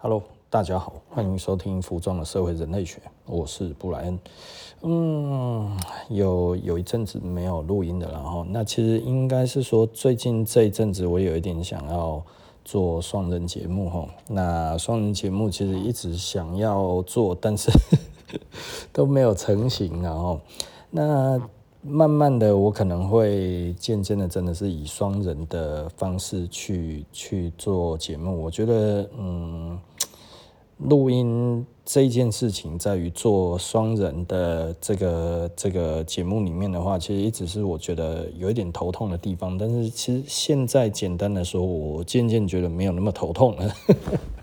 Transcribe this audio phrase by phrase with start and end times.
[0.00, 4.18] Hello，大家好，欢迎收听服装的社会人类学，我是布莱恩。
[4.82, 5.76] 嗯，
[6.08, 12.22] 有有一阵子没有录音的，然后那其实应该是说最近这一阵子我有一点想要
[12.64, 14.06] 做双人节目哈。
[14.28, 17.68] 那双人节目其实一直想要做，但是
[18.94, 20.40] 都没有成型，然后
[20.90, 21.42] 那。
[21.80, 28.42] 慢慢的，我可能会渐渐的，真的是以双人的方式去去做节目。
[28.42, 29.78] 我觉得，嗯，
[30.78, 39.56] 录音这件事情，在于做双人的这个这个节目里面的话，其实一直是我觉得有一点头痛的地方。
[39.56, 43.72] 但是，其实现在简单的说，我渐渐觉得没有那么头痛了。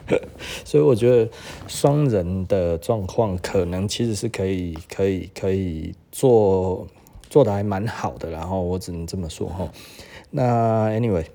[0.63, 1.29] 所以，我觉得
[1.67, 6.87] 双人的状况可能其实是可以可以可以做。
[7.35, 9.69] 做的还蛮好的，然后我只能这么说哈。
[10.31, 11.25] 那 anyway，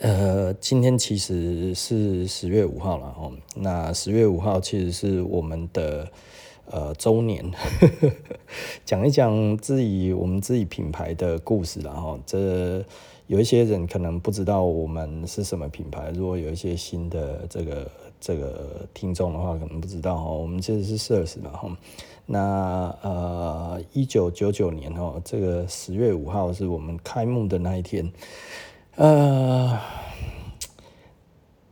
[0.00, 3.30] 呃，今天其实是十月五号了哈。
[3.54, 6.08] 那十月五号其实是我们的
[6.72, 7.48] 呃周年，
[8.84, 12.84] 讲一讲自己我们自己品牌的故事，然后这
[13.28, 17.88] 有一些人可能不知道我们是什么品牌，如果有一些新的这个
[18.20, 20.28] 这个听众的话，可能不知道哈。
[20.28, 21.70] 我们其实是 Sirs 然后。
[22.28, 28.12] 那呃，一九九九年哦，这个十月五号是我们开幕的那一天。
[28.96, 29.78] 呃，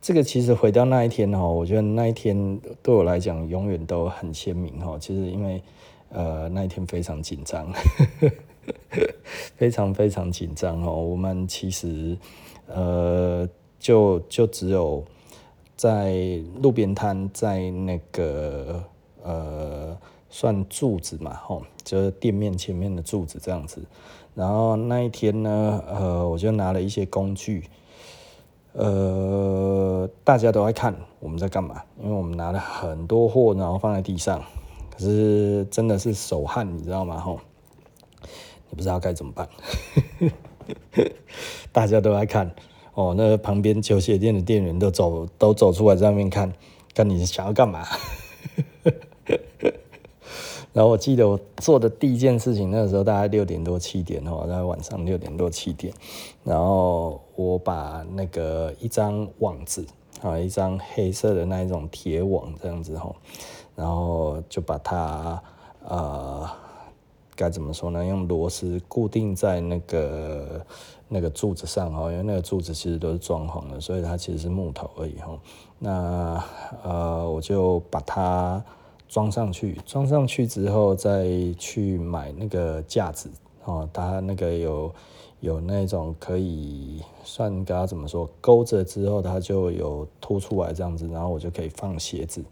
[0.01, 4.97] 这个其实回到那一天哦，我觉得那一天对我来讲永远都很鲜明哦。
[4.97, 5.61] 其实因为
[6.07, 7.69] 呃那一天非常紧张，
[9.57, 10.93] 非常非常紧张哦。
[10.93, 12.17] 我们其实
[12.67, 13.45] 呃
[13.77, 15.03] 就就只有
[15.75, 18.81] 在路边摊，在那个
[19.21, 19.97] 呃。
[20.35, 23.81] 算柱子嘛，吼，就是店面前面的柱子这样子。
[24.33, 27.63] 然后那一天呢，呃，我就拿了一些工具，
[28.73, 34.43] 呃，大家都在看我们在干嘛，因为我们拿了很多货，然后放在地上。
[34.91, 37.17] 可是真的是手汗，你知道吗？
[37.17, 37.39] 吼，
[38.69, 39.47] 你不知道该怎么办。
[41.71, 42.53] 大家都在看，
[42.93, 46.51] 哦，那旁边球鞋店的店员都走都走出来在那边看，
[46.93, 47.85] 看你想要干嘛。
[50.75, 55.93] 然后我记得我做的第一件事情，那个时候大概六点多七点哦，大概晚上六点多七点，
[56.43, 59.87] 然后我把那个一张网子
[60.21, 63.15] 啊，一张黑色的那一种铁网这样子吼，
[63.73, 65.41] 然后就把它
[65.87, 66.45] 呃
[67.37, 68.03] 该怎么说呢？
[68.03, 70.59] 用螺丝固定在那个
[71.07, 75.39] 那个柱子上哦，因为那个柱子其实都是装潢的，所以它其实是木头而已吼。
[75.79, 76.43] 那
[76.83, 78.61] 呃我就把它。
[79.15, 81.25] 装上去，装上去之后再
[81.57, 83.29] 去买那个架子
[83.63, 84.93] 哦，它那个有
[85.39, 92.43] 有那种可以算该它怎么说，勾着之后它就有凸出来这样子，然后我就可以放鞋子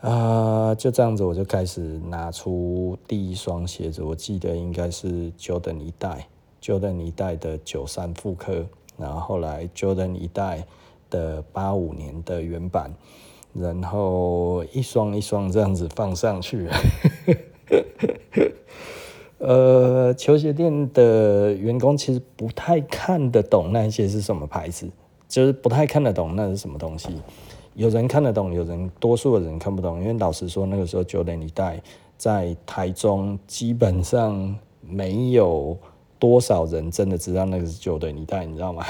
[0.00, 6.26] 啊、就这样子我就开始拿出第一双鞋子，我记得应该是 Jordan 一代
[6.62, 8.64] ，Jordan 一代的九三复刻，
[8.96, 10.66] 然后后来 Jordan 一代
[11.10, 12.90] 的八五年的原版。
[13.58, 16.68] 然后一双一双这样子放上去，
[19.38, 24.88] 呃，球鞋店的员工其实不太看得懂那些是什么牌子，
[25.28, 27.08] 就是不太看得懂那是什么东西。
[27.74, 31.80] 有人看得懂，有人多数的人看不懂，因为老实说，那个时候九零一代
[32.16, 35.76] 在台中基本上没有
[36.18, 38.84] 多少人真的知道那个是九零一代，你知道吗？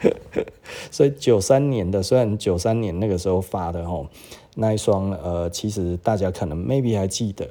[0.90, 4.06] 所以九三年的，虽然九三年那个时候发的吼，
[4.54, 7.46] 那一双呃，其实大家可能 maybe 还记得，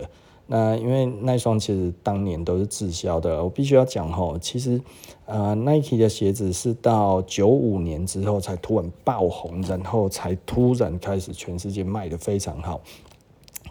[0.47, 3.43] 那因为那一双其实当年都是滞销的。
[3.43, 4.79] 我必须要讲吼，其实
[5.25, 12.79] 呃 Nike 的鞋子是到九五年之后才突然爆红，然后才突然开始全世界卖得非常好，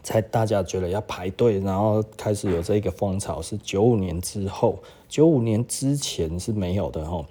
[0.03, 3.41] 才大家觉得要排队，然后开始有这个风潮。
[3.41, 7.25] 是九五年之后，九五年之前是没有的吼。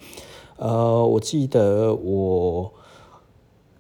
[0.58, 2.72] 呃，我记得我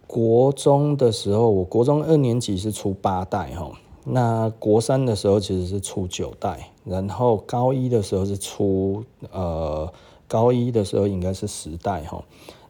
[0.07, 3.71] 国中的时候，我国中二年级是出八代哈，
[4.03, 9.91] 那国三的时候其实是出九代，然后高一的时候是出呃
[10.27, 12.23] 高一的时候应该是十代哈，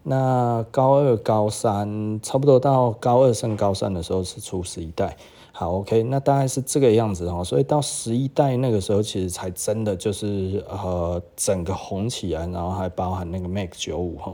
[0.04, 5.18] 那高二高三差不多到高二升高三的时候是出十一代。
[5.58, 14.34] 好，OK，那大概是这个样子哈，所以到十一代那个时候，其实才真的就是呃整个红起来，然后还包含那个 Max 九五哈，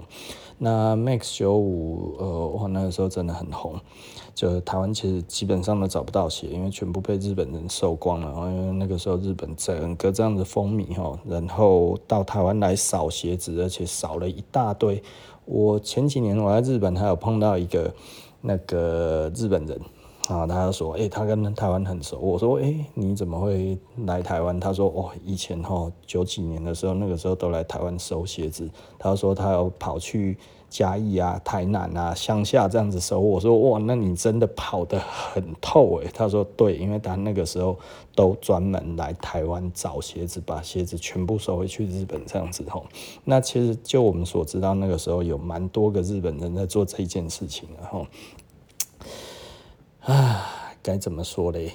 [0.57, 3.75] 那 Max 九五呃我那个时候真的很红，
[4.33, 14.99] 就台湾其实基本上都找不到鞋，因为全部被日本人收光了，因为那个时候日本整个这样子风靡哈，然后到台湾来扫鞋子，而且扫了一大堆。
[15.45, 17.93] 我前几年我在日本还有碰到一个。
[18.43, 19.79] 那个日本人。
[20.27, 22.17] 啊，他就说，诶、他跟台湾很熟。
[22.17, 24.57] 我说，诶、你怎么会来台湾？
[24.59, 28.69] 他说，哦，以前哈九几年的时候，那个时候都来台湾收鞋子。
[28.97, 30.37] 他说他要跑去
[30.69, 33.19] 嘉义啊、台南啊、乡下这样子收。
[33.19, 36.09] 我说，哇，那你真的跑得很透诶。
[36.13, 37.77] 他说，对，因为他那个时候
[38.15, 42.85] 都专门来台湾找鞋子，把鞋子全部收回去日本这样子吼。
[43.25, 48.05] 那其实就我们所知道，那个时候有蛮多个日本人在做这件事情，然后。
[50.01, 50.47] 啊，
[50.81, 51.71] 该怎么说嘞？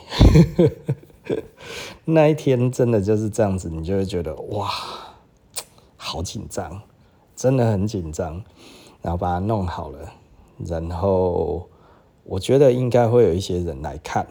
[2.05, 4.69] 那一天真的就是这样子，你就会觉得哇，
[5.97, 6.83] 好紧张，
[7.35, 8.43] 真的很紧张。
[9.03, 10.13] 然后把它弄好了，
[10.67, 11.69] 然后
[12.25, 14.27] 我觉得应该会有一些人来看。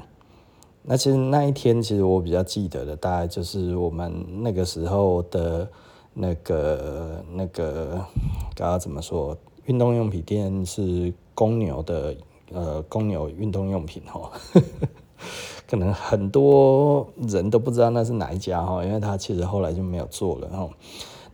[0.82, 5.70] 那其实那一天，其实我比较记得的，大概就是我们那个时候的
[6.14, 8.06] 那个那个，
[8.54, 9.38] 刚刚怎么说？
[9.68, 12.14] 运动用品店是公牛的。
[12.54, 14.32] 呃，公牛运动用品哈，
[15.68, 20.70] 可能很多人都不知道那是哪一家哈，因为他其实后来就没有做了哈。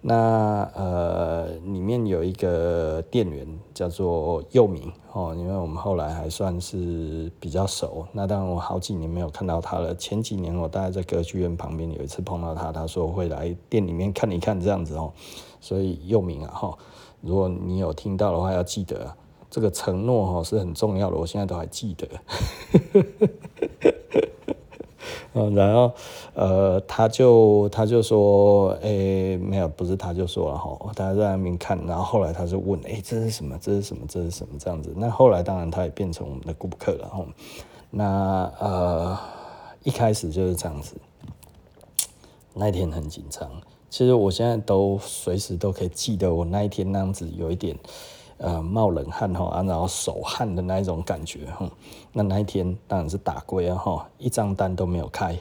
[0.03, 8.07] 那呃，里面有一个店员叫做佑明哦，因为我们后来还算是比较熟。
[8.11, 15.13] 那当然我好几年没有看到他了，前几年我大概在歌剧院旁边有一次碰到他，他说会来店里面看一看这样子哦。
[15.59, 16.77] 所以佑明啊哈，
[17.21, 19.13] 如果你有听到的话，要记得。
[19.51, 22.07] 这个承诺哈是很重要的，我现在都还记得。
[25.33, 25.91] 嗯， 然后
[26.33, 33.57] 呃，他就他就说，诶，没有，不是他就说了哈，他在那边看，然后后来他就问，诶，这是什么？
[33.61, 34.05] 这是什么？
[34.07, 34.57] 这是什么？
[34.57, 34.93] 这样子。
[34.95, 37.25] 那后来当然他也变成我们的顾客了哈。
[37.89, 39.19] 那呃，
[39.83, 40.95] 一开始就是这样子，
[42.53, 43.51] 那一天很紧张。
[43.89, 47.77] 其实我现在都随时都可以记得我那一天那样子有一点。
[48.43, 51.69] 呃，冒冷汗哈，啊，然后手汗的那一种感觉哈。
[52.11, 55.37] 那那一天当然是打龟啊哈，一张单都没有开，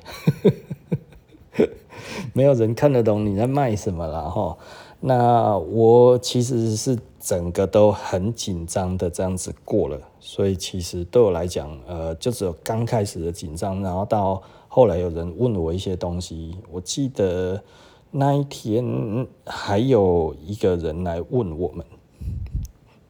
[2.34, 4.54] 没有人看得懂你在卖什么了哈。
[5.00, 17.62] 那我其实是整个都很紧张的这样子过了，所以其实对我来讲，呃，就只有刚开始的紧张，然后到后来有人问我一些东西，我记得
[18.10, 21.82] 那一天还有一个人来问我们。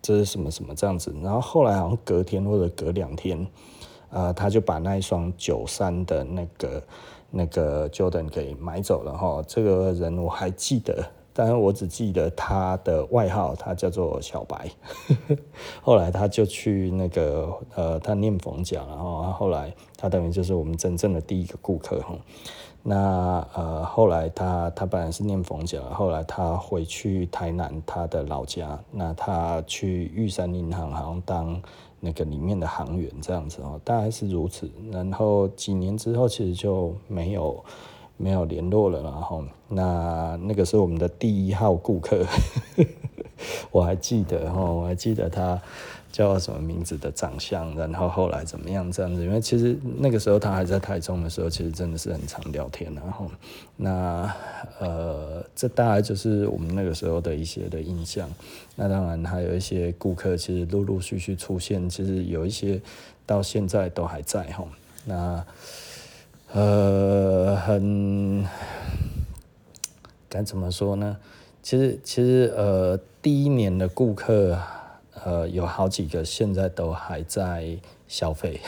[0.03, 1.15] 这是什么什么这样子？
[1.23, 3.47] 然后后来好像隔天或者隔两天，
[4.11, 6.83] 呃，他就把那一双九三的那个
[7.31, 9.43] 那个 Jordan 给买走了哈。
[9.47, 14.71] 这个人我还记得，但是我只记得他的外号，他叫做小白。
[15.83, 22.17] 后来他就去那个呃，他念逢甲，然后后来他等于就是我们真正的第一个顾客哈。
[22.83, 31.61] 那呃，后来他他本来是念逢甲，后来他回去台南他的老家，那他去玉山银行好像当
[32.01, 34.71] 那个里面的行员这样子哦，大概是如此。
[34.91, 37.63] 然后几年之后其实就没有
[38.17, 42.25] 没有联络了，然后那那个是我们的第一号顾客，
[43.71, 45.61] 我还记得哈，我还记得他。
[46.13, 49.25] 叫什么名字的长相，然后后来怎么样这样子？
[49.25, 52.93] 因为其实那个时候他还在台中的时候，其实真的是很常聊天。
[52.95, 53.31] 然后
[53.77, 54.35] 那
[54.81, 58.29] 呃，这大概就是我们那个时候的一些的印象。
[58.75, 62.81] 那当然还有一些顾客，其实陆陆续续出现，其实有一些
[63.25, 64.65] 到现在都还在哈。
[65.05, 65.45] 那
[66.53, 68.45] 呃，很
[70.29, 71.17] 该怎么说呢？
[71.63, 74.59] 其实其实呃，第一年的顾客。
[75.25, 77.77] 呃，有好几个现在都还在
[78.09, 78.61] 消费，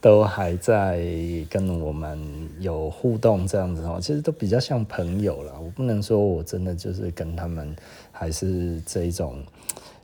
[0.00, 1.04] 都还在
[1.50, 2.18] 跟我们
[2.60, 5.60] 有互动这样子哦，其实都比较像朋友了。
[5.60, 7.74] 我不能说我真的就是跟他们
[8.10, 9.42] 还是这一种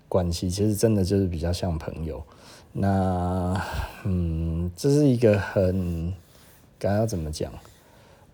[0.09, 2.23] 关系，其实真的就是比较像朋友。
[2.73, 3.61] 那
[4.05, 6.12] 嗯，这是一个很
[6.79, 7.53] 该要怎么讲？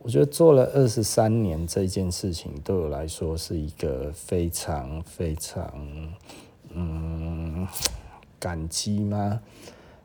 [0.05, 5.73] 我觉得做了二十三年这件事情，对我来说是一个非常非常
[6.69, 7.67] 嗯
[8.39, 9.41] 感激吗？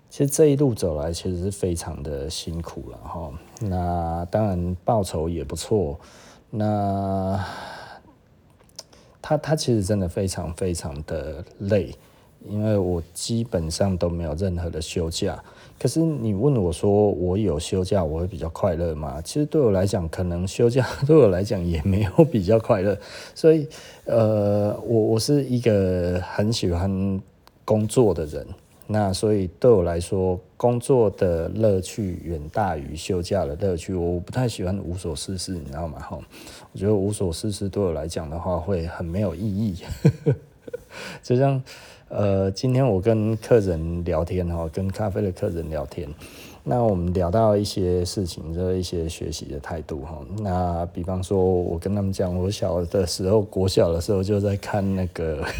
[0.09, 3.29] 其实这一路走来，其实是非常的辛苦了哈。
[3.59, 5.99] 那当然报酬也不错。
[6.49, 7.45] 那
[9.21, 11.93] 他他其实真的非常非常的累，
[12.47, 15.43] 因为我基本上都没有任何的休假。
[15.79, 19.21] 可是你问我说，我有休假我会比较快乐吗？
[19.23, 22.97] 其实对我来讲，可能休假 对我来讲也没有比较快乐。
[23.33, 23.65] 所以，
[24.03, 27.21] 呃，我我是一个很喜欢
[27.63, 28.45] 工作的人，
[28.87, 33.93] 那所以对我来说，工作的乐趣远大于休假的乐趣。
[33.93, 35.97] 我不太喜欢无所事事，你知道吗？
[35.99, 36.19] 哈，
[36.73, 39.77] 我觉得无所事事对我来讲的话会很没有意义。
[41.23, 41.61] 就像
[42.09, 46.09] 呃，今天我跟客人聊天哈，跟咖啡的客人聊天，
[46.63, 50.19] 那我们聊到一些事情，就是一些学习的态度哈。
[50.39, 55.45] 那比方说，我跟他们讲，我小的时候，国小的时候就在看那个。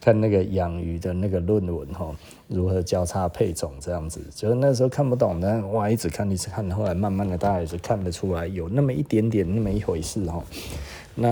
[0.00, 2.14] 看那个养鱼的那个论文哈，
[2.46, 10.40] 如何交叉配种这样子，就是那时候看不懂，但哇一直看一直看，后来慢慢的大家也是看得出来有那么一点点那么一回事哈。
[11.16, 11.28] 那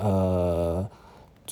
[0.00, 0.88] 呃，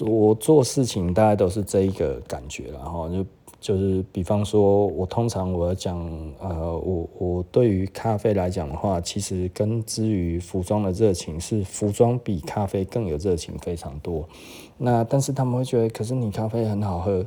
[0.00, 3.24] 我做事情大概都是这一个感觉然后就。
[3.60, 5.98] 就是比方说，我通常我要讲，
[6.38, 14.28] 呃，我我对于咖啡来讲的话，其实跟之于服装的热情是服装比咖啡更有热情非常多。
[14.76, 17.24] 那但是他们会觉得，可是你咖啡很好喝。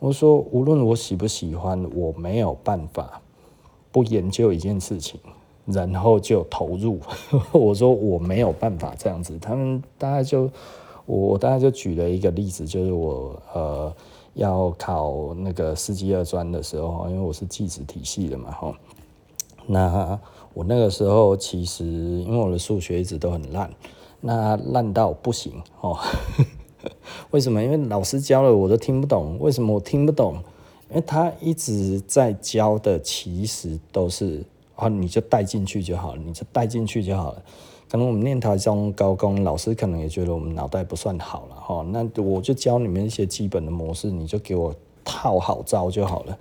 [0.00, 3.22] 我说，无论我喜不喜欢，我没有办法
[3.92, 5.20] 不研究一件事情，
[5.66, 6.98] 然后就投入。
[7.52, 9.38] 我说我没有办法这样子。
[9.38, 10.50] 他们大概就
[11.06, 13.92] 我大概就举了一个例子，就是我呃。
[14.36, 18.74] 要考那个四级二专的时候，因为我是技职体系的嘛，哈，
[19.68, 20.18] 那
[20.52, 23.72] 我那个时候其实因为我的数学一直都很烂，
[24.20, 25.96] 那烂到不行哦。
[27.30, 27.62] 为什么？
[27.62, 29.38] 因为老师教了我都听不懂。
[29.38, 30.34] 为什么我听不懂？
[30.90, 34.44] 因为他一直在教的其实都是
[34.74, 37.42] 啊，你就带进去就好了，你就带进去就好了。
[37.94, 41.86] 可能我们念台中高工，老师可能也觉得我们脑袋不算好了哈。
[41.90, 44.74] 那我就教你们一些基本的模式，你就给我
[45.04, 46.36] 套好招就好了。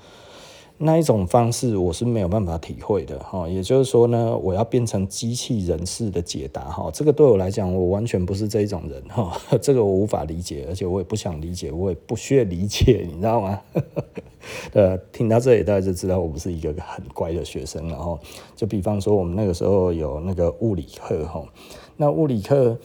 [0.77, 3.47] 那一种方式我是没有办法体会的哈。
[3.47, 6.89] 也就是说呢，我要变成机器人式的解答哈。
[6.91, 9.39] 这个对我来讲，我完全不是这一种人哈。
[9.61, 13.61] 这个我无法理解，而且我也不想理解，我也不屑理解，你知道吗？
[14.73, 18.19] 呃，听到这里大家就知道我不是一个很乖的学生了哈。
[18.55, 21.41] 就比方说，我们那个时候有那个物理课哈，
[21.95, 22.77] 那物理课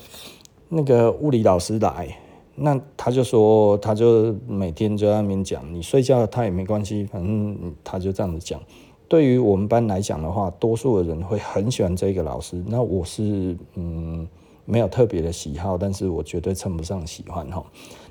[0.68, 2.16] 那个物理老师来，
[2.60, 8.60] 那他就说，他就每天就在那边讲，你睡觉他也没关系，反正他就这样子讲。
[9.08, 12.62] 对于我们班来讲的话，多数的人会很喜欢这个老师。
[12.66, 14.28] 那我是嗯
[14.64, 17.64] 没有特别的喜好，但是我绝对称不上喜欢哈。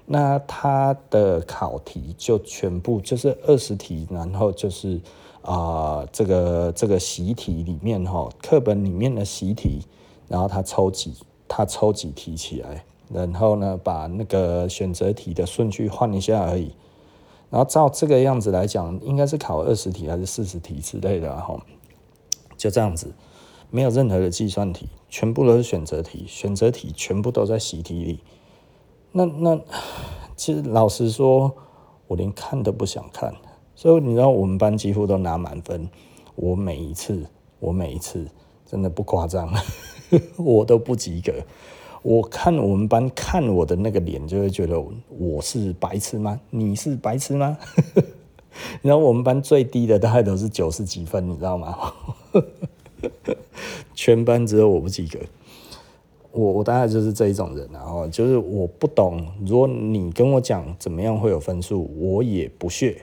[0.05, 4.99] 那他的考题就全部就是二十题，然后就是
[5.43, 9.79] 啊、这个这个习题里面哈，课本里面的习题，
[10.27, 11.13] 然后他抽几
[11.47, 16.73] 他抽几题起来，然后呢把那个选择题的顺序换一下而已，
[17.49, 21.57] 然后照这个样子来讲，应该是考二十题还是四十题之类的哈，
[22.57, 23.13] 就这样子，
[23.69, 28.19] 没有任何的计算题，全部都是选择题，选择题全部都在习题里。
[29.13, 29.59] 那那
[30.35, 31.55] 其实老实说，
[32.07, 33.33] 我连看都不想看，
[33.73, 35.89] 所以你知道我们班几乎都拿满分，
[36.35, 37.25] 我每一次
[37.59, 38.27] 我每一次
[38.65, 39.51] 真的不夸张，
[40.37, 41.33] 我都不及格。
[42.03, 46.39] 我看我们班看我的那个脸，就会觉得我是白痴吗？
[46.49, 47.57] 你是白痴吗？
[48.81, 51.93] 然后我们班最低的大概都是九十几分，你知道吗？
[53.93, 55.19] 全班只有我不及格。
[56.31, 63.01] 我我大概就是这一种人，然后就是我不懂，如果你跟我讲怎么样会有分数，我也不屑。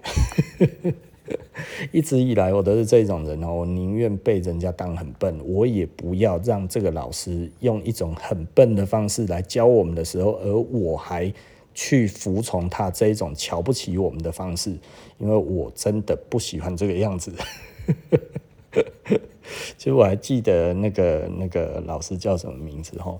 [1.91, 11.33] 一直以来我都是这种人哦，我宁愿被人家当很笨，我也不要让这个老师用一种很笨的方式来教我们的时候，而我还
[11.73, 14.71] 去服从他这一种瞧不起我们的方式，
[15.19, 17.33] 因为我真的不喜欢这个样子。
[19.77, 23.19] 其实我还记得那个那个老师叫什么名字哦？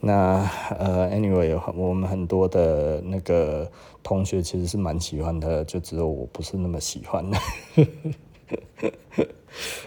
[0.00, 3.68] 那呃，anyway，我们很多的那个
[4.02, 7.38] 同学其实是蛮喜欢的，就只有我不是那么喜欢的。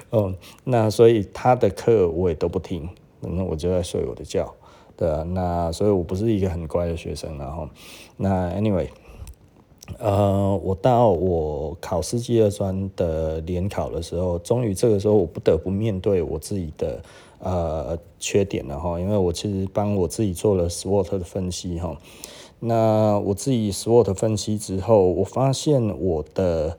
[0.09, 2.89] 哦，那所以他的课我也都不听，
[3.21, 4.53] 那我就在睡我的觉，
[4.97, 7.67] 对啊，那所以我不是一个很乖的学生，然后
[8.17, 8.87] 那 anyway。
[9.99, 17.03] 呃，我到我考四技二专的联考的时候，终于这个时候我不得不面对我自己的
[17.41, 21.97] 呃缺点了哈，因为我其实帮我自己做了 SWOT 的分析哈。
[22.59, 26.77] 那我自己 SWOT 分析之后，我发现我的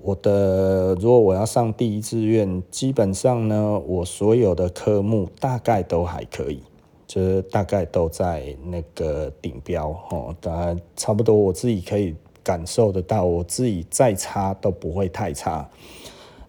[0.00, 6.60] 我的如果我要上第一志愿，基本上呢，我所有的科目大概都还可以，
[7.06, 12.14] 就是大概都在那个顶标哈，当然差不多我自己可以。
[12.42, 15.68] 感受得到，我自己再差都不会太差。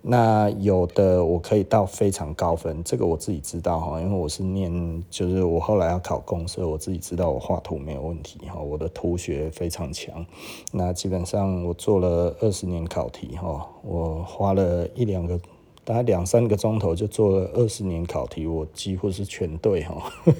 [0.03, 10.25] 那有的我可以到非常高分，这个我自己知道哈，因为我是念，就是我后来要考公，所以我自己知道我画图没有问题哈，我的图学非常强。
[10.71, 15.39] 那基本上我做了二十年考题哈，我花了一两个，
[15.83, 20.11] 大概两三个钟头就做了二十年考题，我几乎是全对哈。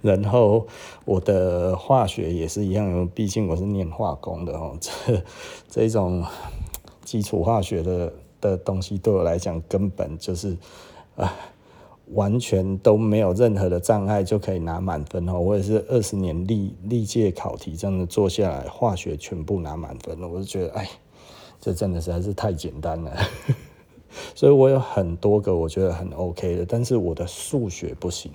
[0.00, 0.66] 然后
[1.04, 5.22] 我的化学也是一样，因为毕竟我是念化工的哦，这
[5.68, 6.24] 这种
[7.06, 10.56] 基础化学的的东西对我来讲根本就是
[11.14, 11.32] 啊，
[12.12, 15.38] 完全都没有任何的障碍就可以拿满分哦。
[15.38, 20.90] 我也是二十年历历届考题这样的做下来，化学全部拿满分了，我就觉得哎，
[21.60, 23.16] 这真的实在是太简单了。
[24.34, 28.32] 所以我有很多个我觉得很 OK 的，但是我的数学不行。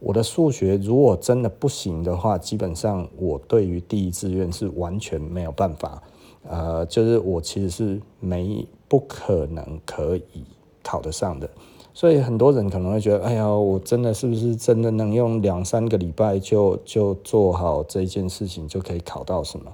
[0.00, 6.02] 我的数学如果真的不行的话，基本上我对于第一志愿是完全没有办法。
[6.48, 10.44] 呃，就是我其实是没不可能可以
[10.82, 11.48] 考得上的。
[11.92, 19.72] 所以很多人可能会觉得，哎呀，我真的是不是真的能用两三个礼拜就就做好这件事情就可以考到什么？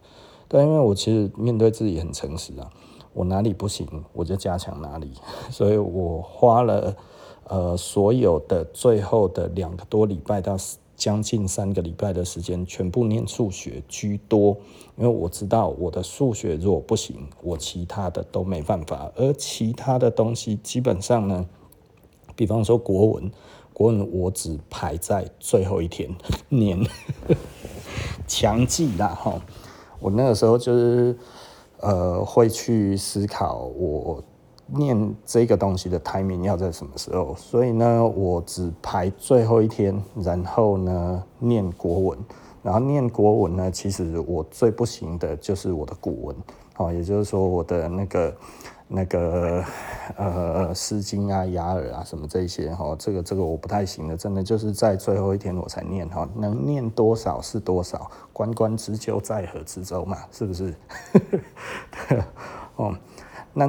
[0.48, 2.70] 但因为我其实面对自己很诚实啊，
[3.12, 5.12] 我哪里不行我就加强哪里，
[5.50, 6.96] 所以我花了。
[7.52, 10.56] 呃，所有的最后的两个多礼拜到
[11.00, 14.54] 将近三个礼拜的时间，全部念数学居多，
[14.98, 19.10] 因为我知道我的数学如果不行，我其他的都没办法。
[19.16, 21.46] 而其他的东西基本上呢，
[22.36, 23.30] 比方说国文，
[23.72, 26.14] 国文我只排在最后一天
[26.50, 26.78] 念，
[28.28, 29.40] 强记啦哈。
[30.00, 31.16] 我那个时候就是
[31.78, 34.22] 呃会去思考我。
[34.72, 37.34] 念这个东西的 timing 要在什么时候？
[37.36, 42.18] 所以呢，我只排最后一天，然后呢念国文，
[42.62, 46.36] 然后念国文呢，其实我最不行的就是我的古文，
[46.76, 48.36] 哦，也就是说我的那个
[48.86, 49.64] 那个
[50.16, 60.74] 呃《诗经》啊、《雅尔》啊什么这些，哈，这个这个我不太行的，真的就是在最后一天我才念，哈，能念多少是多少，关关雎鸠，在河之洲嘛，是不是？
[62.76, 62.94] 哦，
[63.52, 63.68] 那。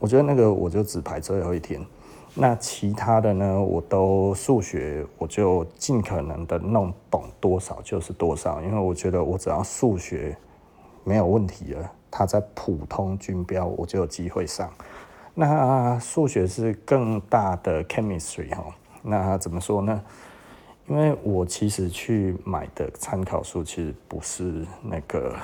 [0.00, 1.78] 我觉得那个我就只排最后一天，
[2.34, 10.34] 那其他的呢，我都数学我就尽可能的弄懂多少就是多少，因为我觉得我只要数学
[11.04, 14.72] 没有问题了，它在普通军标我就有机会上。
[15.34, 18.64] 那数学是更大的 chemistry 哈，
[19.02, 20.02] 那怎么说呢？
[20.88, 25.36] 因为我其实去买的参考书其实不是那个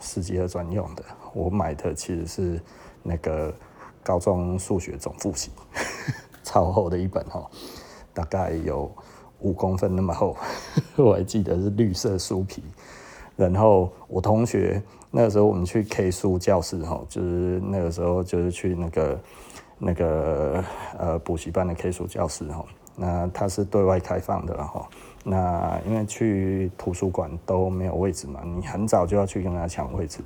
[0.00, 2.60] 四级二专用的，我买的其实是
[3.04, 3.54] 那个。
[4.02, 5.50] 高中数学总复习，
[6.42, 7.48] 超厚的一本哈，
[8.12, 8.90] 大概有
[9.40, 10.36] 五公分那么厚，
[10.96, 12.62] 我还记得是绿色书皮。
[13.36, 19.20] 然后我同学那个时候我们去 K 书教室哈，就是那个时候就是去那个
[19.78, 20.62] 那个
[20.98, 22.64] 呃补习班的 K 书教室哈，
[22.96, 24.86] 那它是对外开放的哈。
[25.24, 30.20] 那因为去图书馆都没有位置嘛，你很早就要去跟他抢位置。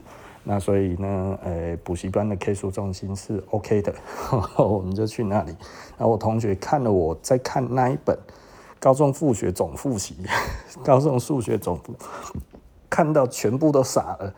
[0.45, 3.95] 那所以呢，呃，补习班的 K 书中心是 OK 的，
[4.59, 5.57] 我们就去那里。
[5.97, 8.19] 然后我同学看了我在看那一本
[8.79, 10.17] 高中数学总复习，
[10.85, 11.95] 高中数学总复，
[12.91, 14.35] 看到全部都傻了。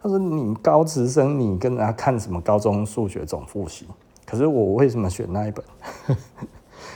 [0.00, 3.88] 他说：“你高职生，你跟人家看什么高中数学总复习？”
[4.24, 5.64] 可是我为什么选那一本？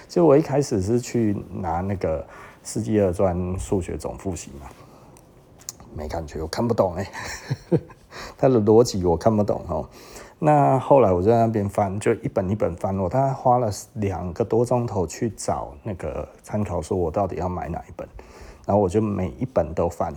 [0.08, 2.24] 就我一开始是去拿那个
[2.62, 4.68] 世纪二专数学总复习嘛，
[5.96, 7.10] 没感觉，我看不懂哎、
[7.70, 7.80] 欸。
[8.36, 9.88] 他的逻辑我看不懂哦，
[10.38, 18.08] 那后来我在那边翻，就一本一本翻，我大概花了两个多钟头去找那个参考书，我到底要买哪一本，
[18.66, 20.12] 然后我就每一本都翻，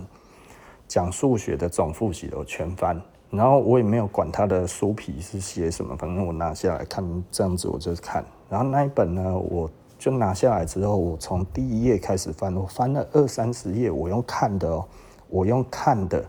[0.88, 14.84] 讲数学的总复习的我全翻，然后我也没有管他的书皮是写什么，反正我拿下来看，这样子我就看，然后那一本呢，我就拿下来之后，我从第一页开始翻，我翻了二三十页，我用看的哦，
[15.28, 16.24] 我用看的。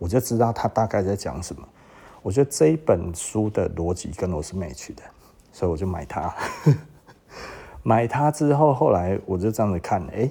[0.00, 1.62] 我就知道他大概在讲什么。
[2.22, 5.02] 我觉得这一本书的逻辑跟我是 match 的，
[5.52, 6.34] 所以我就买它。
[7.84, 10.28] 买它之后，后来我就这样子看，哎、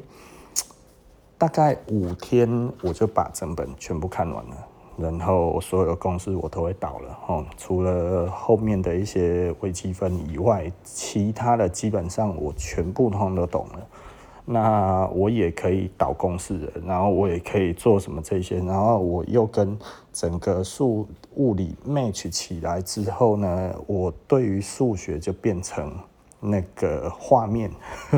[1.38, 4.67] 大概五天我就把整本全部看完了。
[4.97, 13.88] 然后所有的公式我都会倒了，哦，除了后面的一些微积分以外，其他的基本上我全部通通都懂了。
[14.51, 19.77] 那我也可以导公式，然后我也可以做什么这些，然后我又跟
[20.12, 25.95] 整个数物理 match 起来之后呢，我对于数学就变成
[26.39, 27.69] 那个画面，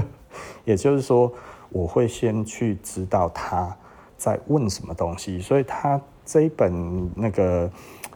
[0.63, 1.29] 也就是说，
[1.67, 3.75] 我会先去知道他
[4.15, 7.71] 在问什么东西，所以他这一本那个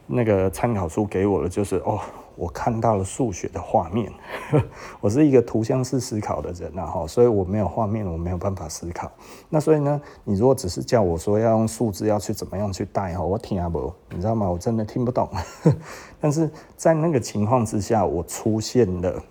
[0.08, 2.00] 那个参考书给我的就是哦。
[2.36, 4.12] 我看到了数学的画面，
[5.00, 9.12] 我是一个图像式思考的人，然后，所以我没有画面，我没有办法思考。
[9.50, 14.50] 那所以呢，你如果只是叫我说要用数字要去怎么样去带哈，我听不，你知道吗？
[14.50, 15.30] 我真的听不懂。
[16.20, 19.22] 但是在那个情况之下，我出现了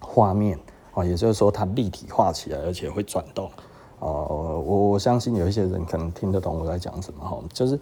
[0.00, 0.58] 画面
[0.94, 3.50] 啊，也就是说它立体化起来，而且会转动。
[3.98, 7.78] 哦，我我相信有一些人可能听得懂我在讲什么哈，就是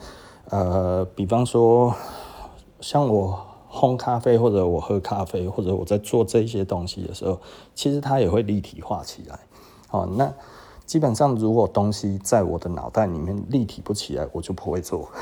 [0.50, 1.94] 呃，比方说
[2.81, 3.38] 像我
[3.70, 7.40] 烘咖啡，或者我喝咖啡，或者我在做这些东西的时候，
[7.74, 9.38] 其实它也会立体化起来。
[9.90, 10.33] 哦，那
[10.85, 15.09] 基本上如果东西在我的脑袋里面立体不起来，我就不会做。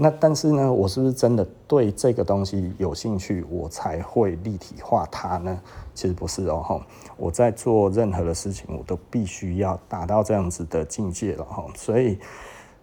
[0.00, 5.60] 那但是呢，我是不是真的对这个东西有兴趣，我才会立体化它呢？
[5.92, 6.80] 其实不是哦，
[7.16, 11.66] 我在做任何的事情，我都必须要达到这样子的境界了哈。
[11.74, 12.16] 所以，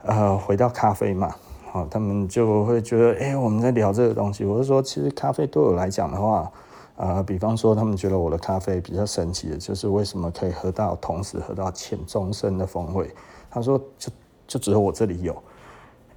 [0.03, 1.33] 呃，回到咖啡嘛，
[1.75, 4.45] 啊，他们就会觉得，哎、我们在聊这个东西。
[4.45, 6.49] 我是说，其实咖啡对我来讲的话，
[6.95, 13.13] 呃，比方说，他们觉得我的咖啡比较神奇的，就是为什么可以喝到同时喝到浅中深的风味。
[13.51, 14.09] 他说，就
[14.47, 15.35] 就只有我这里有。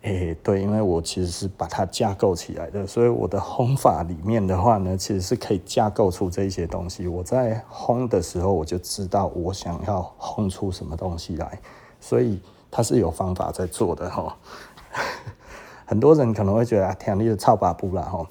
[0.03, 7.09] 诶、对，因为我其实是把它架构起来的，所以我的烘法里面的话呢，其实是可以架构出这一些东西。
[7.09, 11.59] 我在烘的时候，我就知道我想要烘出什么东西来，
[12.01, 12.41] 所以
[12.71, 14.37] 它是有方法在做的哈。
[15.89, 18.27] 很多人可能会觉得啊，天力的超把布啦哈。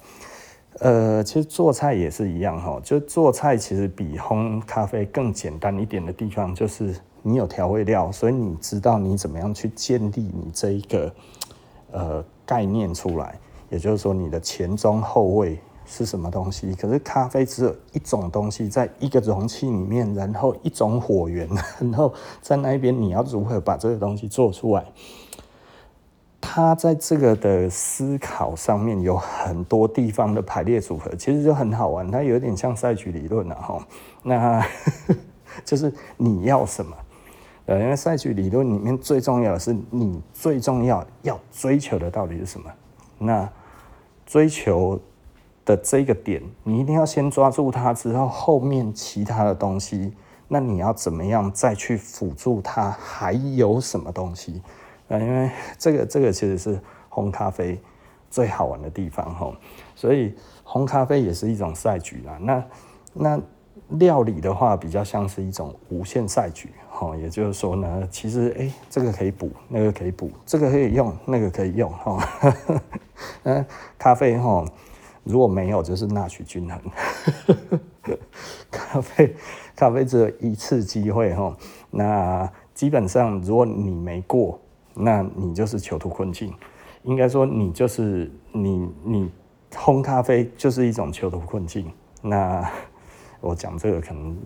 [0.78, 11.12] 呃，其实做菜也是一样哈，就做菜其实比烘咖啡更简单一点的地方，就是你有调味料，所以你知道你怎么样去建立你这一个。
[11.90, 13.40] 呃，概念出来，
[13.70, 16.74] 也就是说，你的前中后味是什么东西？
[16.74, 21.48] 可是咖啡只有一种东西，在一个容器里面，然后一种火源，
[21.80, 24.84] 然后在那边你要如何把这个东西做出来？
[26.50, 32.10] 他在这个的思考上面有很多地方的排列组合，其实就很好玩。
[32.10, 33.86] 它有点像赛局理论啊，哈，
[34.22, 34.66] 那
[35.62, 36.96] 就是你要什么？
[37.66, 42.70] 呃，因为赛局理论里面最重要的是你最重要要追求的到底是什么？
[43.18, 43.46] 那
[44.24, 44.98] 追求
[45.66, 50.14] 的这个点，你一定要先抓住它，之后后面其他的东西，
[50.48, 52.90] 那你要怎么样再去辅助它？
[52.90, 54.62] 还有什么东西？
[55.08, 57.80] 啊，因为这个这个其实是烘咖啡
[58.30, 59.52] 最好玩的地方哈，
[59.94, 62.38] 所以烘咖啡也是一种赛局啦。
[62.40, 62.64] 那
[63.14, 63.40] 那
[63.98, 66.70] 料理的话，比较像是一种无限赛局。
[67.00, 72.28] 哦，也就是说呢，其实哎、这个可以补，那个可以补，这个可以用，那个可以用，哈。
[73.44, 73.64] 嗯，
[73.96, 74.64] 咖啡哈，
[75.22, 76.80] 如果没有，就是纳取均衡。
[78.68, 79.34] 咖啡，
[79.76, 81.56] 咖啡只有一次机会哈，
[81.90, 84.58] 那基本上如果你没过，
[84.98, 86.52] 那你就是囚徒困境。
[87.04, 89.30] 应该说，你就是你，你
[89.72, 91.90] 烘咖啡就是一种囚徒困境。
[92.20, 92.68] 那
[93.40, 94.36] 我讲这个可能。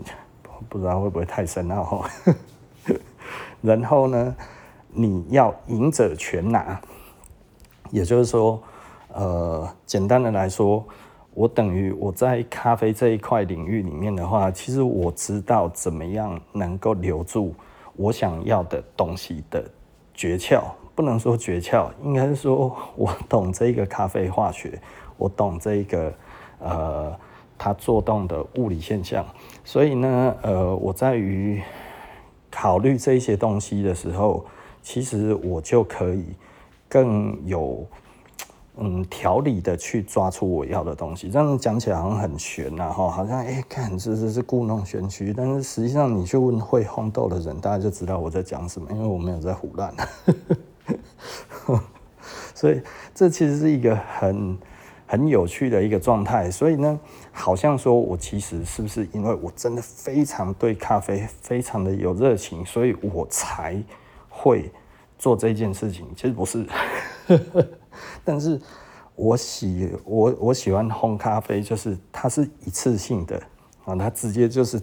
[0.68, 2.04] 不知道会不会太深奥？
[3.60, 4.36] 然后呢，
[4.86, 6.80] 你要赢者全拿，
[7.90, 8.62] 也就是说，
[9.08, 10.86] 呃，简单的来说，
[11.34, 17.52] 我等于我在咖啡这一块领域里面的话，其实我知道怎么样能够留住
[17.96, 19.68] 我想要的东西的
[20.14, 20.62] 诀窍，
[20.94, 24.80] 不能说诀窍，应该是说我懂这个咖啡化学，
[25.16, 26.12] 我懂这个
[26.58, 27.16] 呃。
[27.58, 29.24] 它作动的物理现象，
[29.62, 31.62] 所以呢，呃，我在于
[32.50, 34.44] 考虑这些东西的时候，
[34.82, 36.24] 其实我就可以
[36.88, 37.86] 更有
[38.76, 41.28] 嗯条理的去抓出我要的东西。
[41.28, 49.94] 这样讲起来好像很玄呐，哈，好像哎，看这这是故弄玄虚，但是实际上你去问会烘豆的人，大家就知道我在讲什么，因为我没有在胡乱。
[52.54, 52.80] 所以
[53.14, 54.58] 这其实是一个很。
[55.04, 56.98] 很有趣的一个状态，所以呢，
[57.32, 63.76] 好像说我其实是不是因为我真的非常对咖啡非常的有热情，所以我才
[64.30, 64.72] 会
[65.18, 66.06] 做这件事情？
[66.16, 66.66] 其实不是，
[68.24, 68.60] 但是
[69.14, 73.40] 我喜我我喜欢烘咖啡，就是它是一次性的
[73.84, 74.80] 啊，它直接就是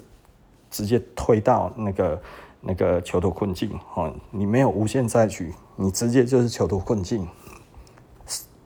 [0.69, 2.21] 直接推到那个
[2.61, 7.27] 那个囚徒困境啊，你没有无限再局，你直接就是囚徒困境。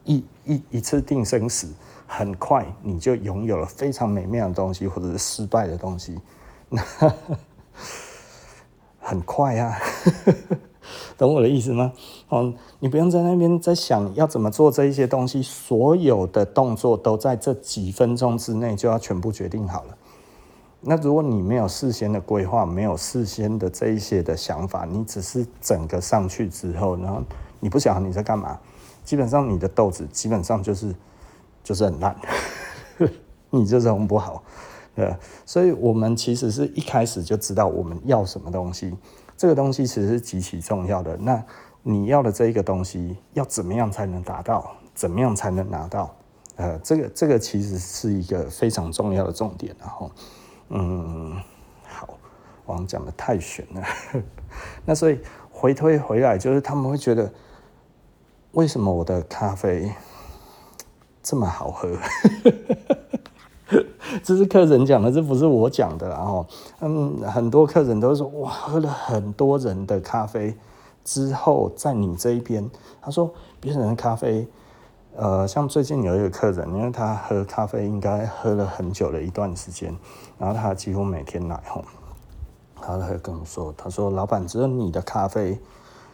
[0.06, 1.72] 一一一次定生死，
[2.06, 6.20] 很快你就拥有了非常美妙的东西，或者是失败的东西，
[6.68, 6.82] 那
[9.00, 9.78] 很快啊，
[11.18, 11.92] 懂我的意思吗？
[12.28, 19.96] 哦，你不用在那边在想要怎么做这一些东西，所有的动作都在这几分钟之内就要全部决定好了。
[20.86, 27.22] 那如果你没有事先的规划，没有事先的这一些的想法，你只是整个上去之后，然后
[27.60, 28.58] 你不晓得你在干嘛。
[29.02, 30.94] 基本上你的豆子基本上就是
[31.62, 32.16] 就是很烂，
[33.50, 34.42] 你就是烘不好，
[34.94, 38.94] 对，所以我们其实是一开始就知道我们要什么东西，
[39.36, 41.16] 这个东西其实是极其重要的。
[41.16, 41.42] 那
[41.82, 44.72] 你要的这一个东西要怎么样才能达到？
[44.94, 46.14] 怎么样才能拿到？
[46.56, 49.74] 呃，这个这个其实是一个非常重要的重点。
[49.80, 50.10] 然后，
[50.68, 51.36] 嗯，
[51.84, 52.16] 好，
[52.66, 53.82] 网讲的太玄了。
[54.86, 55.18] 那所以
[55.50, 57.32] 回推回来，就是他们会觉得，
[58.52, 59.92] 为什么我的咖啡
[61.22, 61.98] 这么好喝？
[64.22, 66.08] 这是客人讲的，这不是我讲的。
[66.08, 66.46] 然后，
[66.80, 70.54] 嗯，很多客人都说，哇，喝了很多人的咖啡
[71.02, 74.46] 之后，在你这一边，他说别人的咖啡，
[75.16, 79.96] 呃，像最近有一个客人，因为他喝咖啡应该喝了很久的一段时间，
[80.38, 81.84] 然后他几乎每天来吼，
[82.80, 85.58] 他会跟我说，他说老板，只有你的咖啡，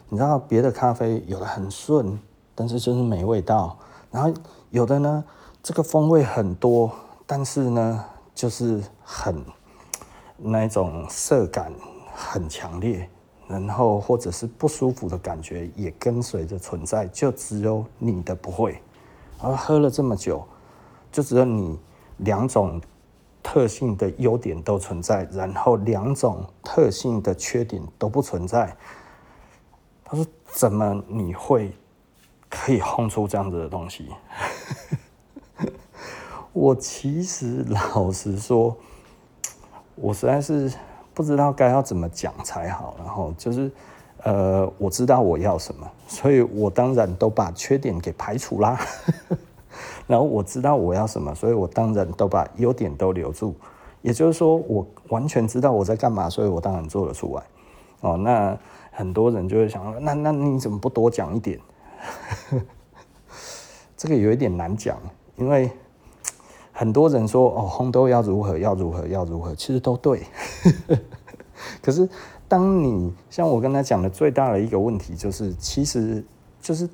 [0.08, 2.18] 你知道别的咖啡有的很顺，
[2.54, 3.76] 但是就是没味道，
[4.10, 4.32] 然后
[4.70, 5.24] 有的呢，
[5.62, 6.90] 这个风味很多。
[7.32, 9.40] 但是呢，就是很
[10.36, 11.72] 那种涩感
[12.12, 13.08] 很强烈，
[13.46, 18.82] 然后或者是不舒服的感觉也跟随着存在，就只有你的不会。
[19.40, 20.44] 而喝了这么久，
[21.12, 21.78] 就只有你
[22.16, 22.80] 两种
[23.44, 28.76] 特性的优点都存在，然后两种特性的缺点都不存在。
[30.04, 31.72] 他说：“怎么你会
[32.48, 34.08] 可以烘出这样子的东西？”
[36.52, 38.76] 我其实老实说，
[39.94, 40.72] 我实在是
[41.14, 42.96] 不知道该要怎么讲才好。
[42.98, 43.70] 然后就是，
[44.24, 48.76] 呃，我知道我要什么，所以我当然都把缺点给排除啦。
[50.08, 53.54] 然后我知道我要什么，所以我当然都把优点都留住。
[54.02, 57.42] 也就是说，我完全知道我在干嘛，所以我当然做得出来。
[58.00, 58.58] 哦，那
[58.90, 61.60] 很多人就会想，那那你怎么不多讲一点？
[63.96, 64.98] 这个有一点难讲，
[65.36, 65.70] 因为。
[66.80, 70.22] 很多人说哦，烘豆要如何要如何要如何，其实都对。
[71.82, 72.08] 可是，
[72.48, 76.24] 当你像我跟他讲的最大的一个问题，就是其实
[76.58, 76.88] 就是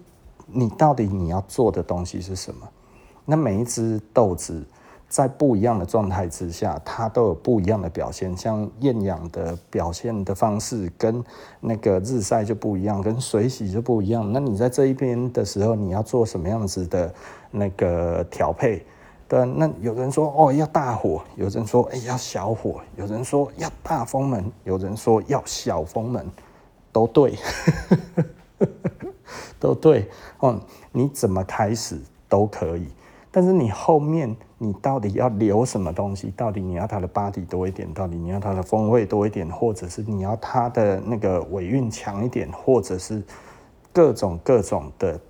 [0.48, 2.68] 你到底你要做的东西是什么？
[3.24, 4.60] 那每一只豆子
[5.08, 8.36] 在不一样的状态之下，它都有不一样的表现。
[8.36, 11.22] 像厌氧的表现的方式跟
[11.60, 14.32] 那个日晒就不一样，跟水洗就不一样。
[14.32, 17.14] 那你在这一边的时候，你要做什么样子的
[17.52, 18.84] 那个调配？
[19.28, 26.24] 对，那有人说哦要大火，有人说哎要小火，有人说要大风门，有人说要小风门，
[26.92, 27.36] 都对，
[29.58, 30.08] 都对
[30.38, 30.60] 哦。
[30.92, 32.88] 你怎么开始都可以，
[33.32, 36.32] 但是你后面你到底要留什么东西？
[36.36, 37.92] 到底你要它的 body 多一点？
[37.92, 39.46] 到底你要它的风味多一点？
[39.50, 42.50] 或者是你要它的那个尾韵强一点？
[42.52, 43.22] 或者是
[43.92, 45.20] 各种各种的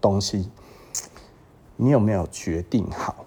[0.00, 0.50] 东西，
[1.76, 3.23] 你有没有决定好？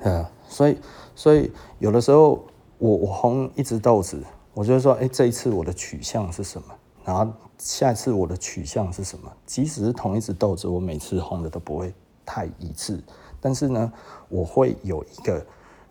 [0.00, 0.78] 呃，所以，
[1.14, 2.44] 所以有的时候
[2.78, 4.22] 我我烘一只豆子，
[4.54, 6.68] 我就会说，哎，这一次我的取向是什么？
[7.04, 9.32] 然后下一次我的取向是什么？
[9.46, 13.02] 即使是同一只豆子，我每次烘的都不会太一致，
[13.40, 13.92] 但是呢，
[14.28, 15.44] 我会有一个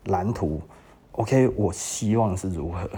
[0.05, 0.61] 蓝图
[1.13, 2.89] ，OK，我希望是如何，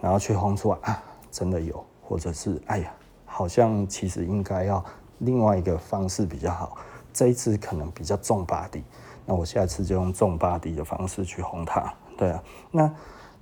[0.00, 2.92] 然后去烘出来啊，真的有，或者是哎呀，
[3.24, 4.84] 好像其实应该要
[5.18, 6.76] 另外一个方式比较好，
[7.12, 8.82] 这一次可能比较重 body。
[9.30, 12.42] 那我下次就用重 body 的方式去烘它，对啊。
[12.72, 12.92] 那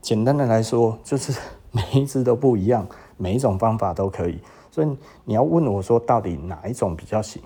[0.03, 1.33] 简单的来说，就是
[1.72, 4.38] 每一只都不一样，每一种方法都可以。
[4.70, 7.40] 所以你要问我说，到底哪一种比较行？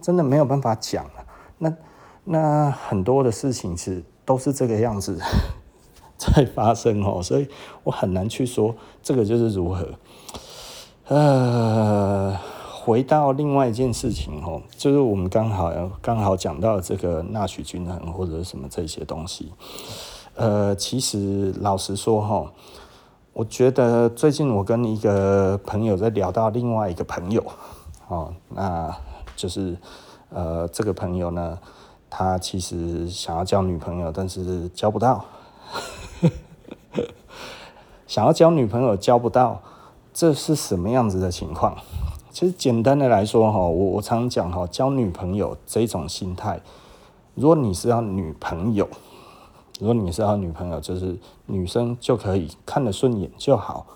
[0.00, 1.26] 真的没有办法讲了。
[1.58, 1.76] 那
[2.24, 5.20] 那很多的事情是都是这个样子
[6.16, 7.46] 在发生哦，所以
[7.84, 9.86] 我很难去说这个就是如何。
[11.08, 12.38] 呃。
[12.84, 19.52] 回到另外一件事情哦，就是我们刚好刚好讲到这个纳许均衡或者什么这些东西。
[20.34, 22.50] 呃，其实老实说哈，
[23.34, 27.44] 我觉得最近我跟一个朋友在聊到另外一个朋友
[28.08, 28.92] 哦，那
[29.36, 29.76] 就是
[30.30, 31.56] 呃这个朋友呢，
[32.10, 35.24] 他其实想要交女朋友，但是交不到。
[38.08, 39.62] 想要交女朋友交不到，
[40.12, 41.76] 这是什么样子的情况？
[42.32, 46.58] 其实简单的来说哈，我我常讲哈，交女朋友这种心态，
[47.34, 48.88] 如果你是要女朋友，
[49.78, 51.14] 如果你是要女朋友，就是
[51.44, 53.86] 女生就可以看得顺眼就好，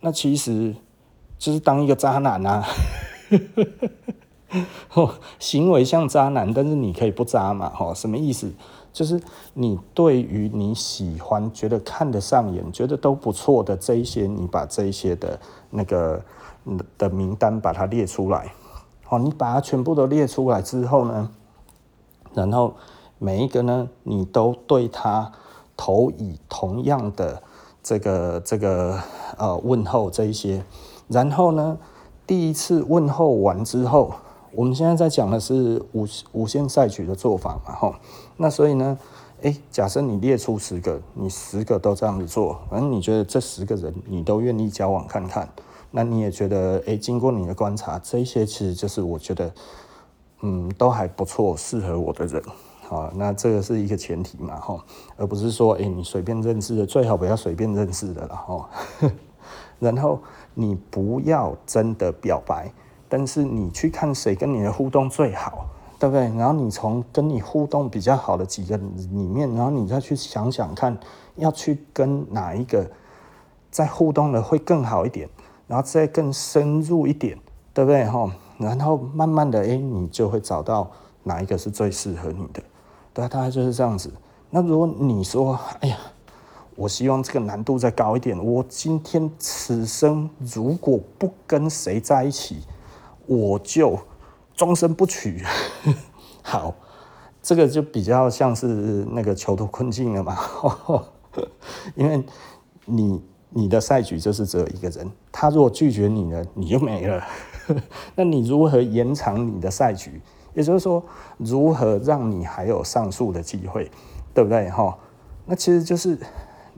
[0.00, 0.74] 那其实
[1.38, 2.64] 就是当一个渣男啊，
[5.38, 8.50] 行为像渣男，但是你可以不渣嘛，哈，什么意思？
[8.92, 9.20] 就是
[9.54, 15.38] 你对于你喜欢、觉得看得上眼、觉得都不错的这一些，你把这一些的
[15.70, 16.20] 那个。
[16.98, 18.52] 的名单把它列出来，
[19.04, 21.30] 好，你把它全部都列出来之后呢，
[22.34, 22.74] 然后
[23.18, 25.32] 每一个呢，你都对他
[25.76, 27.42] 投以同样的
[27.82, 28.98] 这个这个
[29.38, 30.64] 呃问候这一些，
[31.08, 31.78] 然后呢，
[32.26, 34.12] 第一次问候完之后，
[34.52, 37.94] 我们现在在讲的是无无限赛局的做法嘛，吼，
[38.38, 38.98] 那所以呢，
[39.42, 45.48] 哎，假设你列出十个，你十个都这样子做，反正你觉得这十个人你都愿意交往看看，
[45.96, 49.50] 那你也觉得，哎，经过你的观察，这些其实就是我觉得，
[50.42, 52.42] 嗯，都还不错，适合我的人。
[52.86, 54.84] 好，那这个是一个前提嘛，哈，
[55.16, 58.68] 而不是说，哎，你随便认识的，最好不要随便认识的了，哈。
[59.80, 60.20] 然后
[60.52, 62.70] 你不要真的表白，
[63.08, 65.64] 但是你去看谁跟你的互动最好，
[65.98, 66.24] 对不对？
[66.36, 70.94] 然后你从跟你互动比较好的几个里面，然后你再去想想看，
[71.36, 72.86] 要去跟哪一个
[73.70, 75.28] 再互动的会更好一点，
[75.66, 77.38] 然后再更深入一点，
[77.74, 78.04] 对不对？
[78.04, 80.90] 哈，然后慢慢的，哎，你就会找到
[81.24, 82.62] 哪一个是最适合你的。
[83.12, 84.12] 对，大概就是这样子。
[84.50, 85.98] 那如果你说，哎呀，
[86.76, 92.62] 我希望这个难度再高一点，我今天此生如果不跟谁在一起，
[93.26, 93.98] 我就
[94.54, 95.42] 终身不娶。
[96.42, 96.72] 好，
[97.42, 98.66] 这个就比较像是
[99.10, 100.38] 那个囚徒困境了嘛。
[101.96, 102.24] 因为
[102.84, 107.22] 你你的赛局就是只有一个人，他如果拒绝你了，你就没了。
[108.14, 110.20] 那你如何延长你的赛局？
[110.54, 111.02] 也就是说，
[111.36, 113.90] 如何让你还有上诉的机会，
[114.32, 114.70] 对不对？
[114.70, 114.96] 哈，
[115.44, 116.18] 那其实就是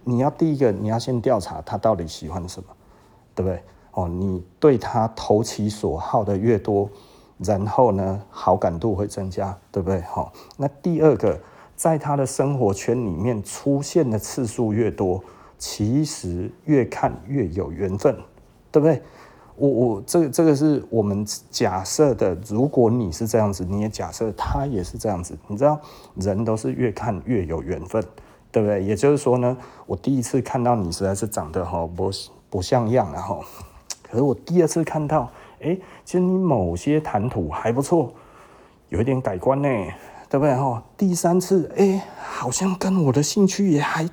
[0.02, 2.68] 你要第一个，你要先调查他到底喜欢什么，
[3.35, 3.62] 对不对？
[3.92, 6.88] 哦，你对他投其所好的越多，
[7.38, 10.00] 然后呢，好感度会增加，对不对？
[10.00, 11.38] 哈，那第二个，
[11.76, 15.22] 在他的生活圈里面出现的次数越多，
[15.58, 18.16] 其实越看越有缘分，
[18.70, 19.02] 对不对？
[19.56, 25.80] 我我这个这个是我们假设的，如果你是这样子，你也假设他也是这样子，你知道
[26.14, 28.00] 人都是越看越有缘分，
[28.52, 28.84] 对不对？
[28.84, 32.08] 也就是说呢，我第一次看到你实在是长得哈不
[32.48, 33.42] 不像样，然后，
[34.08, 35.28] 可是我第二次看到，
[35.60, 38.12] 哎，其实你某些谈吐还不错，
[38.90, 39.68] 有一点改观呢，
[40.30, 40.54] 对不对？
[40.54, 44.08] 哈，第三次，哎，好像跟我的兴趣也还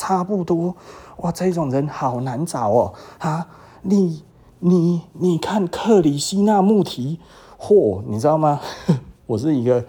[0.00, 0.74] 差不多，
[1.18, 3.46] 哇，这种人好难找哦，啊，
[3.82, 4.24] 你。
[4.62, 7.18] 你你看克里希那穆提，
[7.58, 8.60] 嚯，你知道吗？
[9.24, 9.82] 我是一个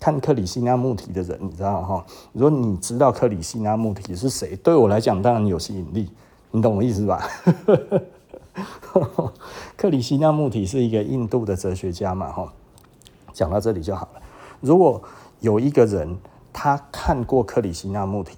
[0.00, 2.04] 看克里希那穆提的人，你知道哈？
[2.32, 6.10] 如果你知道克里希那穆提是谁，对我来讲当然有吸引力，
[6.50, 7.24] 你懂我意思吧？
[9.78, 12.52] 克里希那穆提是一个印度的哲学家嘛，哈。
[13.32, 14.20] 讲到这里就好了。
[14.60, 15.00] 如果
[15.38, 16.18] 有一个人
[16.52, 18.36] 他看过克里希那穆提，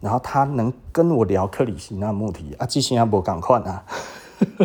[0.00, 3.84] 然后他能跟我聊克里希那穆提啊，记性要不赶快啊！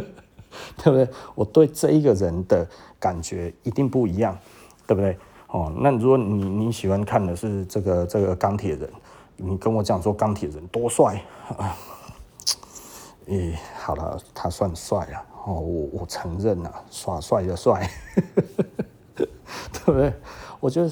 [0.84, 1.08] 对不对？
[1.36, 2.68] 我对这一个人的
[3.00, 4.38] 感觉一定不一样，
[4.88, 5.18] 对不对？
[5.48, 8.90] 哦，那如果你你喜欢看的是这个这个钢铁人，
[9.38, 11.22] 你跟我讲说钢铁人多帅
[11.58, 11.76] 啊？
[13.28, 17.90] 诶，好了，他算帅啊，哦，我我承认啊，耍帅就帅，
[19.16, 19.28] 对
[19.86, 20.14] 不对？
[20.60, 20.92] 我觉得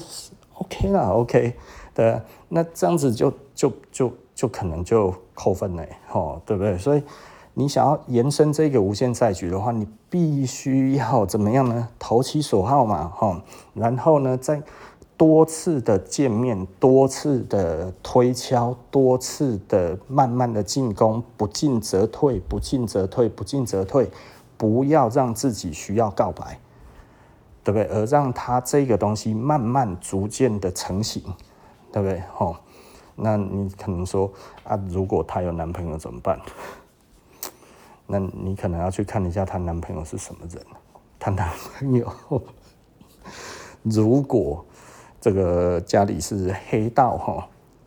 [0.54, 1.54] OK 啦，OK，
[1.94, 6.78] 对，那这样子就就就就可能就扣分了，哦，对不对？
[6.78, 7.02] 所以。
[7.52, 11.88] 你想要延伸这个无限赛局的话，你必须要怎么样呢？
[11.98, 13.42] 投其所好嘛，哈，
[13.74, 14.62] 然后呢，再
[15.16, 24.08] 多次的见面，多次的推敲，多次的慢慢的进攻，不进则退，不进则退，不进则退，
[24.56, 26.60] 不要让自己需要告白，
[27.64, 27.84] 对不对？
[27.88, 31.20] 而让他这个东西慢慢逐渐的成型，
[31.92, 32.22] 对不对？
[32.32, 32.58] 哈，
[33.20, 34.32] 那你可能说
[34.64, 36.40] 啊，如果她有男朋友怎么办？
[38.06, 40.60] 那你可能要去看一下她男朋友是什么人。
[41.18, 42.12] 她男朋友
[43.82, 44.64] 如果
[45.20, 47.46] 这个家里是黑道哈，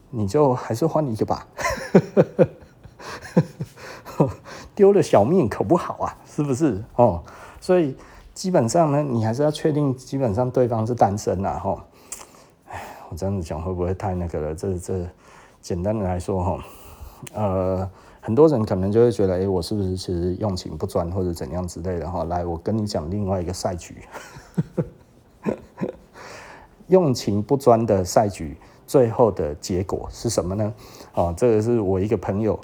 [0.10, 1.48] 你就还是换一个吧。
[4.76, 6.84] 丢了小命可不好啊，是不是？
[6.96, 7.24] 哦，
[7.60, 7.96] 所以
[8.34, 11.60] 基本上呢，你还是要确定，基本上对方是单身呐。
[11.60, 11.86] 哈，
[12.70, 14.56] 哎，我这样子讲会不会太那个了？
[14.56, 15.06] 这这
[15.64, 16.64] 简单的来说哈，
[17.34, 17.90] 呃。
[18.26, 22.24] 很多人可能就会觉得，哎，我是不是其实用情不专或者怎样之类的哈？
[22.24, 23.98] 来，我跟你讲另外一个赛局，
[26.88, 28.56] 用情不专的赛局，
[28.88, 30.74] 最后的结果是什么呢？
[31.16, 32.58] 哦，这个是我一个朋友，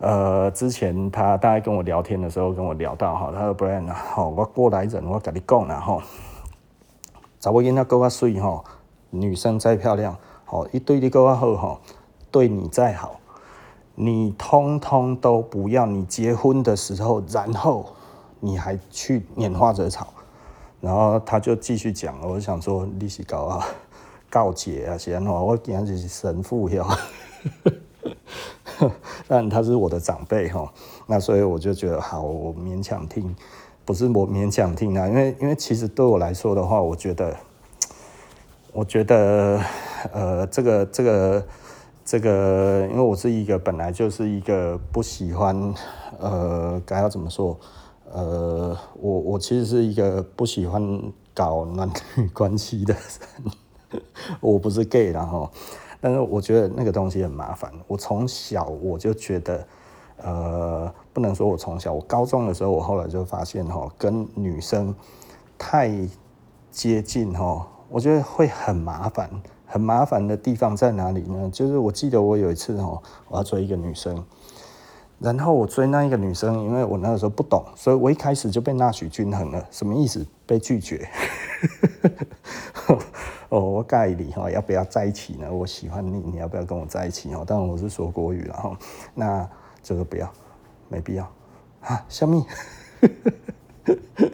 [0.00, 6.02] 呃，之前他大概跟我聊天的时候跟我聊到哈，他说 Brian 啊，好，我过来人，我跟你讲了哈，
[7.38, 8.64] 找我跟他够啊水哈，
[9.10, 11.80] 女生再漂亮，好，一对你够啊好哈，
[12.30, 13.16] 对你再好。
[13.96, 17.84] 你通通都不要，你结婚的时候，然后
[18.38, 20.06] 你还去拈花惹草，
[20.80, 23.66] 然后他就继续讲，我想说你是搞啊
[24.30, 26.86] 告解啊，先哦，我讲的是神父哟，
[29.28, 30.72] 但他是我的长辈哈，
[31.06, 33.36] 那所以我就觉得好，我勉强听，
[33.84, 37.36] 不是我勉强听啊，因为因为其实对我来说的话，我觉得，
[38.72, 39.60] 我觉得
[40.10, 41.44] 呃，这个这个。
[42.10, 45.72] 这个，因为我是一个本来就是一个不喜欢，
[46.18, 47.56] 呃，该要怎么说？
[48.10, 50.82] 呃，我我其实是一个不喜欢
[51.32, 54.02] 搞男女关系的人，
[54.40, 55.48] 我不是 gay 然后，
[56.00, 57.72] 但是我觉得那个东西很麻烦。
[57.86, 59.66] 我从小我就觉得，
[60.16, 64.92] 呃，不能说我从小，我高中的时候，我后来就发现哈，跟女生
[65.56, 65.88] 太
[66.72, 69.30] 接近哈，我觉得会很麻烦。
[69.70, 71.48] 很麻烦的地方在哪里呢？
[71.52, 74.24] 就是我记得我有一次哈，我要追一个女生。
[75.20, 79.64] 然后我追那一个女生，因为我那个时候不懂，所以我一开始就被纳许均衡了。
[79.70, 80.26] 什么意思？
[80.44, 81.08] 被拒绝。
[83.50, 85.46] 哦，我盖你哈，要不要在一起呢？
[85.52, 87.44] 我喜欢你，你要不要跟我在一起哦？
[87.46, 88.76] 当然我是说国语了哈。
[89.14, 89.48] 那
[89.82, 90.28] 这个不要，
[90.88, 91.30] 没必要
[91.82, 92.04] 啊。
[92.08, 92.44] 小蜜，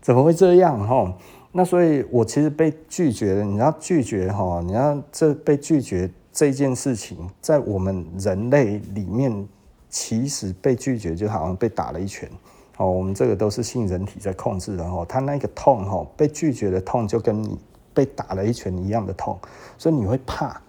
[0.00, 1.12] 怎么会这样哈？
[1.52, 3.44] 那所以我其实被拒绝了。
[3.44, 6.10] 你要拒绝哈，你要这被拒绝。
[6.30, 9.48] 这件事情在我们人类里面，
[9.88, 12.30] 其实被拒绝就好像被打了一拳。
[12.76, 15.04] 哦，我们这个都是性人体在控制的哦。
[15.08, 17.58] 他那个痛哦，被拒绝的痛就跟你
[17.92, 19.36] 被打了一拳一样的痛，
[19.76, 20.60] 所以你会怕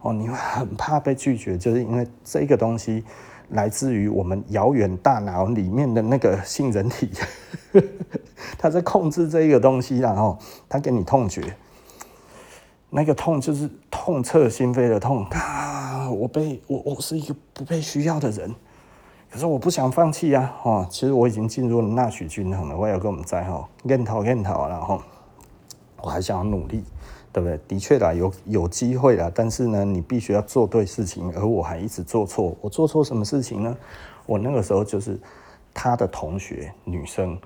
[0.00, 3.04] 哦，你会很怕被拒绝，就是因为这个东西
[3.50, 7.10] 来自于我们遥远大脑里面的那个性人体，
[8.58, 10.38] 他在控制这个东西，然后
[10.68, 11.42] 他给你痛觉。
[12.92, 16.10] 那个痛就是痛彻心扉的痛啊！
[16.10, 18.52] 我被我我是一个不被需要的人，
[19.30, 20.52] 可是我不想放弃啊！
[20.64, 25.00] 哦，其实我已经进入了纳许均衡了，我也要跟我们在哈，更讨更讨，然后
[26.02, 26.82] 我还想要努力，
[27.32, 27.58] 对不对？
[27.68, 32.56] 的确啦，有有机会啦，但是呢，你必须要做对事情，而我还一直做错。
[32.60, 33.76] 我做错什么事情呢？
[34.26, 35.18] 我那个时候就是
[35.72, 37.38] 他的同学女生。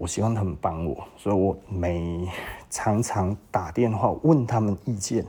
[0.00, 2.28] 我希望他们帮我，所以我每
[2.70, 5.26] 常常打电话问他们意见，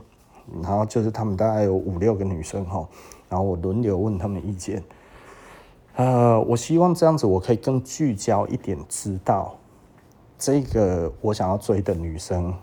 [0.62, 2.88] 然后就是他们大概有五六个女生哈，
[3.28, 4.80] 然后我轮流问他们意见。
[5.96, 9.56] 呃，我希望这样子我可以更聚焦一点，知道
[10.38, 12.54] 这个我想要追的女生，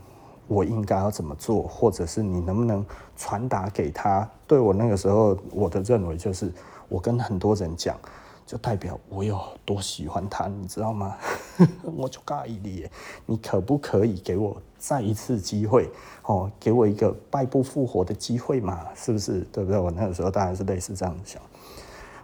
[0.48, 2.86] 我应该要怎么做，或者是你能不能
[3.16, 4.30] 传达给她？
[4.46, 6.52] 对我那个时候我的认为就是，
[6.90, 7.98] 我跟很多人讲。
[8.46, 11.18] 就代表我有多喜欢他，你知道吗？
[11.84, 12.88] 我就尬意你，
[13.26, 15.90] 你可不可以给我再一次机会？
[16.24, 18.86] 哦，给我一个败不复活的机会嘛？
[18.96, 19.42] 是不是？
[19.52, 19.78] 对不对？
[19.78, 21.42] 我那个时候当然是类似这样想。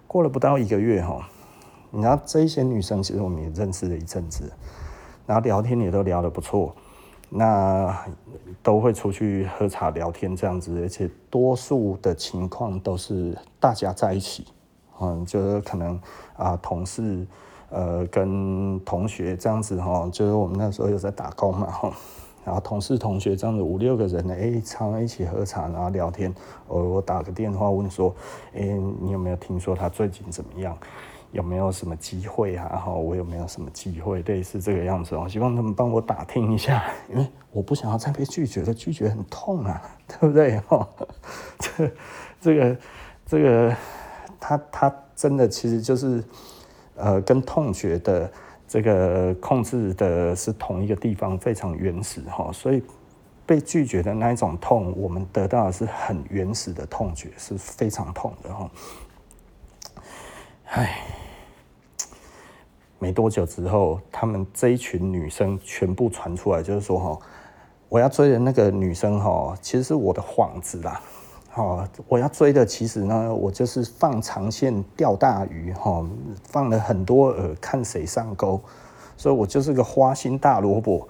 [0.07, 1.27] 过了不到一个月哈，
[1.91, 4.49] 你知道这些女生其实我们也认识了一阵子，
[5.25, 6.73] 然后聊天也都聊得不错，
[7.35, 8.05] 那
[8.61, 14.45] 都会出去喝茶聊天这样子，而且多数的情况都是大家在一起。
[15.01, 15.99] 嗯，就是可能
[16.37, 17.25] 啊，同事，
[17.69, 21.91] 呃，跟同学这样子哈，就是我们那时候有在打工嘛哈，
[22.45, 26.33] 然后同事同学这样子五六个人呢，哎，常常一起喝茶，然后聊天。
[26.67, 28.13] 我我打个电话问说，
[28.53, 28.61] 哎，
[29.01, 30.77] 你有没有听说他最近怎么样？
[31.33, 32.69] 有没有什么机会啊？
[32.85, 34.21] 哈，我有没有什么机会？
[34.21, 40.57] 类似这个样子哦，希望他们帮我打听一下， 因为我不想要再被拒绝了，拒绝很痛啊， 对不对？
[40.69, 40.87] 哈，
[41.59, 41.91] 这
[42.39, 42.77] 这个
[43.25, 43.75] 这个。
[44.45, 46.21] 他他真的其实就是，
[46.97, 48.29] 呃，跟痛觉的
[48.67, 52.83] 这个控制的是同一个地方，非常原始哈，所以
[53.45, 58.69] 被拒绝的那一种痛，我们得到的是很原始的痛觉，是非常痛的哈。
[60.71, 60.97] 唉，
[63.03, 67.19] 没多久之后，他们这一群女生全部传出来，就是说哈，
[67.89, 71.01] 我要追的那个女生哈，其实是我的幌子啦。
[71.55, 76.01] 哦，我要追的其实呢，我就是放长线钓大鱼哈，
[76.45, 78.61] 放了很多饵，看谁上钩，
[79.17, 81.05] 所以我就是个花心大萝卜。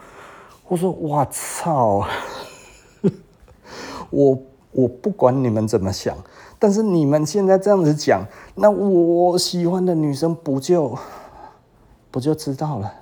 [0.68, 2.08] 我说我操，
[4.10, 4.40] 我
[4.72, 6.18] 我不管你们怎么想，
[6.58, 8.26] 但是你们现在这样子讲，
[8.56, 10.98] 那我喜欢的女生不就
[12.14, 12.94] 不就知道了，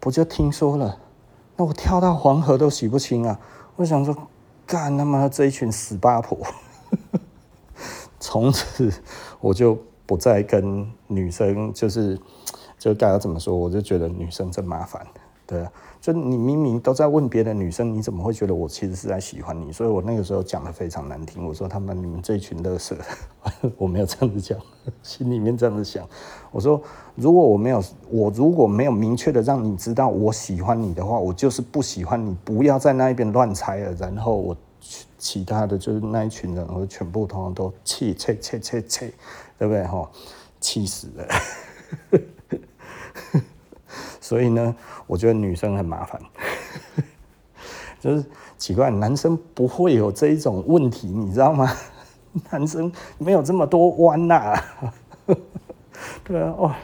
[0.00, 0.98] 不就听说了，
[1.58, 3.38] 那我跳到黄河都洗不清啊！
[3.76, 4.16] 我想说。
[4.66, 6.38] 干他妈这一群死八婆！
[8.18, 8.90] 从此
[9.38, 12.18] 我就不再跟女生，就是
[12.78, 15.06] 就大家怎么说，我就觉得女生真麻烦。
[15.46, 15.68] 对，
[16.04, 19.72] 就你明明都在问别的女生，你怎么会觉得我其实是在喜欢你？
[19.72, 22.94] 所以我那个时候讲的非常难听，我说他们你们这群乐色，
[23.78, 24.58] 我没有这样子讲，
[25.02, 26.06] 心里面这样子想。
[26.52, 26.78] 我说
[27.14, 33.94] 如果我没有我如果没有明确的让你知道我喜欢你的话，我就是不喜欢你，不要在那一边乱猜了。
[33.94, 34.54] 然后我
[35.16, 39.14] 其他的就是那一群人，我全部通通都气气气气气，
[39.58, 39.82] 对不对？
[39.86, 40.06] 哈，
[40.60, 41.26] 气死了。
[44.24, 44.74] 所以呢，
[45.06, 46.18] 我觉得女生很麻烦，
[48.00, 48.24] 就是
[48.56, 51.70] 奇怪，男生不会有这一种问题，你知道吗？
[52.50, 54.54] 男生没有这么多弯呐、
[56.24, 56.74] 对啊，哦，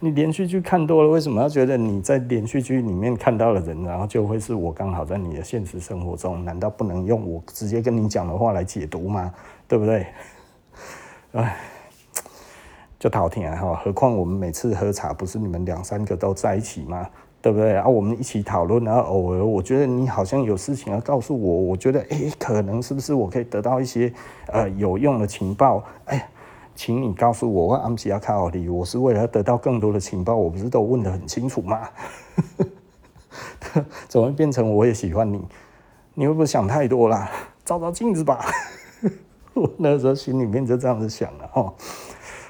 [0.00, 6.42] 你连续剧看多了，为什么要觉得你在连续剧里面看到的人，然后就会是我刚好在你的现实生活中？
[6.42, 9.30] 难道不能用我直接跟你讲的话来解读吗？
[9.68, 10.06] 对不对？
[11.32, 11.54] 哎，
[12.98, 13.54] 就好听啊！
[13.54, 17.08] 哈，何况我们每次喝茶，不是你们两三个都在一起吗？
[17.40, 17.86] 对不对啊？
[17.86, 24.12] 我们一起讨论，然后偶尔我觉得你好像有事情要告诉我，我觉得哎，可能是不是我可以得到一些
[24.48, 25.84] 呃有用的情报？
[26.06, 26.28] 哎，
[26.74, 31.88] 请你告诉我，我安吉亚卡奥里，我是为了得到更多的情报，我不是都问得很清楚吗？
[34.08, 35.40] 怎么会变成我也喜欢你？
[36.14, 37.30] 你会不会想太多啦？
[37.64, 38.44] 照照镜子吧。
[39.54, 41.72] 我那时候心里面就这样子想了哦。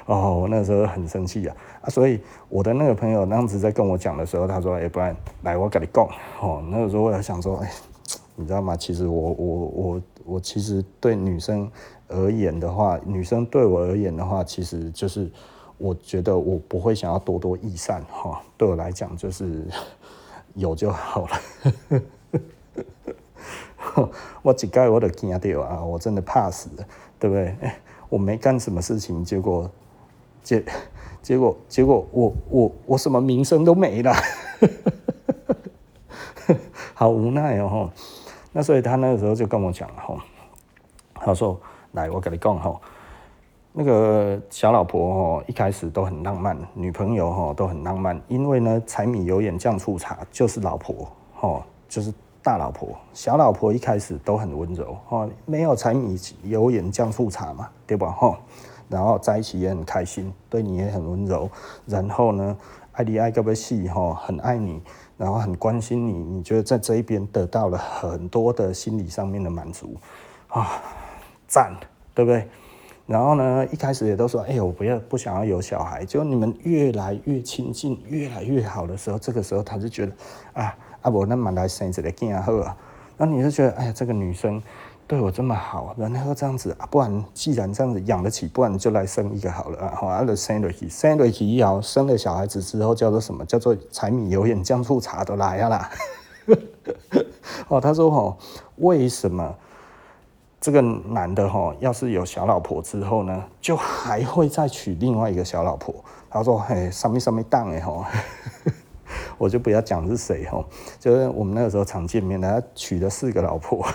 [0.09, 6.09] 哦，我那时候很生气呀，啊，所以我的那个朋友那样子在跟我讲的时候，他说：“哎，不然来，我跟你讲。”
[6.41, 7.71] 哦，那个时候我想说：“哎，
[8.35, 8.75] 你知道吗？
[8.75, 11.71] 其实我我我我其实对女生
[12.09, 15.31] 而言的话，女生对我而言的话，其实就是
[15.77, 18.41] 我觉得我不会想要多多益善哈。
[18.57, 19.67] 对我来讲，就是
[20.57, 22.03] 有就好了。
[24.41, 25.85] 我几盖我都惊掉啊！
[25.85, 26.71] 我真的怕死，
[27.19, 27.55] 对不对？
[28.09, 29.71] 我没干什么事情，结果。”
[30.49, 30.65] 结
[31.21, 34.15] 结果结果我我我什么名声都没了，
[36.95, 37.91] 好无奈哦。
[38.51, 40.17] 那所以他那个时候就跟我讲哈，
[41.17, 41.61] 他说
[41.93, 42.81] ：“来，我跟你讲哈，
[43.75, 52.11] 那个小老婆哈一开始都很浪漫，女朋友哈都很浪漫，因为呢柴米油盐酱醋茶就是老婆哈，就是
[52.43, 52.97] 大老婆。
[53.13, 58.35] 小老婆一开始都很温柔哈，没有柴米油盐酱醋茶嘛，对吧哈？”
[58.89, 61.51] 然后在一起也很开心，对你也很温柔。
[61.87, 62.57] 然后呢，
[62.93, 64.83] 爱你爱个不死哈，很爱你，
[65.17, 66.13] 然后很关心你。
[66.13, 69.95] 你觉得在这一边得到了很多的心理上面的满足
[70.49, 70.83] 啊，
[71.47, 71.75] 赞，
[72.15, 72.49] 对不对？
[73.07, 76.05] 然后呢，一开始也都说，哎，我不要不想要有小孩。
[76.05, 80.13] 就你们越来越亲近，越来越好的时候，这个时候他就觉得
[80.53, 82.77] 啊，阿伯那么来生一个囝好啊。
[83.17, 84.63] 那你就觉得，哎呀，这个女生。
[85.09, 89.95] 对我这么好，然后这样子啊，不然既然这样子养得起，不然就来生一个好了啊！
[89.97, 93.43] 好，啊，生了起，生了起以后，生了小孩子之后叫做什么？
[93.47, 95.91] 叫做柴米油盐酱醋茶都来了啦。
[97.69, 98.37] 哦，他说哦，
[98.77, 99.55] 为什么
[100.61, 105.95] 这个男的哈，要是有小老婆之后呢，就还会再娶另外一个小老婆？
[106.29, 108.07] 他说嘿，什么什么当哎哈，
[109.39, 110.63] 我就不要讲是谁哦，
[111.01, 113.87] 就是我们那个时候常见面，他娶了四个老婆。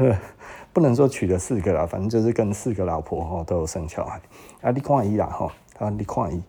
[0.72, 4.20] 不能说娶了四个啦，反正就是跟四个老婆哈都有生小孩。
[4.62, 6.42] 啊，你看伊啦哈，啊，你看伊，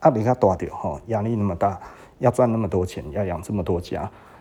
[0.00, 1.78] 啊，你看大掉哈，压力那么大，
[2.18, 4.00] 要赚那么多钱，要养这么多家。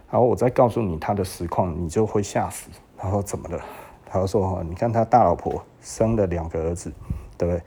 [0.09, 2.69] 然后我再告诉你他的实况，你就会吓死。
[2.97, 3.61] 然后怎么了？
[4.05, 6.91] 他说哈，你看他大老婆生了两个儿子，
[7.37, 7.61] 对不对？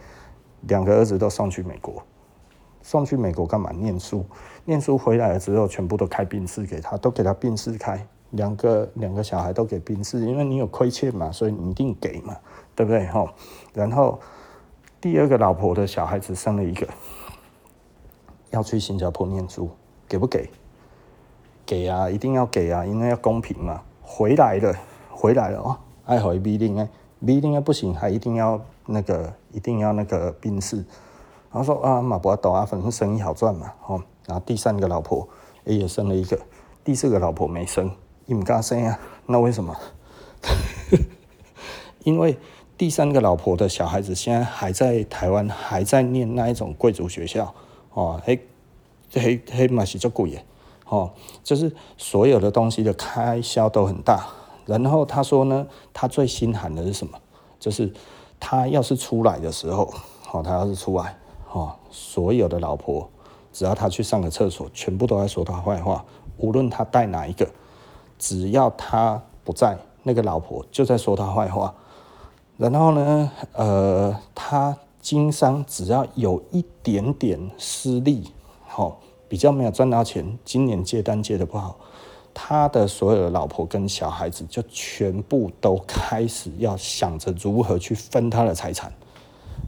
[0.62, 2.02] 两个儿子都送去美国，
[2.82, 3.70] 送去美国干嘛？
[3.72, 4.24] 念书，
[4.64, 8.04] 念书回来了之后，全部都开病室给他，都给他病室开。
[8.32, 12.36] 两个两个小孩都给宾士，因为你有亏欠嘛，所以你一定给嘛，
[12.74, 13.06] 对不对？
[13.06, 13.30] 吼，
[13.72, 14.18] 然后
[15.00, 16.86] 第二个老婆的小孩子生了一个，
[18.50, 19.70] 要去新加坡念书，
[20.08, 20.50] 给不给？
[21.64, 23.82] 给啊，一定要给啊，因为要公平嘛。
[24.02, 24.74] 回来了，
[25.10, 26.88] 回来了哦，爱回 B 定哎
[27.24, 30.76] ，B 定哎不行，还一定要那个，一定要那个宾士。
[31.50, 34.02] 然后说啊，马博斗啊，反正生意好赚嘛，吼。
[34.26, 35.28] 然后第三个老婆
[35.64, 36.38] 也生了一个，
[36.84, 37.90] 第四个老婆没生。
[38.32, 38.98] 你们干生啊？
[39.26, 39.76] 那为什么？
[42.02, 42.38] 因为
[42.78, 47.54] 第三个老婆的小孩子现在还在台湾，还在念那一种贵族学校
[47.92, 48.40] 哦，嘿，
[49.12, 50.46] 嘿，嘿，嘛是足贵耶，
[50.88, 51.12] 哦，
[51.44, 54.26] 就是所有的东西的开销都很大。
[54.64, 57.18] 然后他说呢，他最心寒的是什么？
[57.60, 57.92] 就是
[58.40, 59.92] 他要是出来的时候，
[60.32, 61.18] 哦，他要是出来，
[61.52, 63.10] 哦，所有的老婆
[63.52, 66.02] 只要他去上个厕所，全部都在说他坏话，
[66.38, 67.46] 无论他带哪一个。
[68.22, 71.74] 只要他不在，那个老婆就在说他坏话。
[72.56, 78.30] 然后呢，呃，他经商只要有一点点失利，
[78.64, 81.76] 好，比较没有赚到钱，今年接单接得不好，
[82.32, 88.92] 他的所有的老婆跟小孩子就全部都开始要想着如何去分他的财产。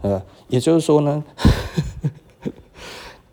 [0.03, 1.25] 呃，也就是说呢。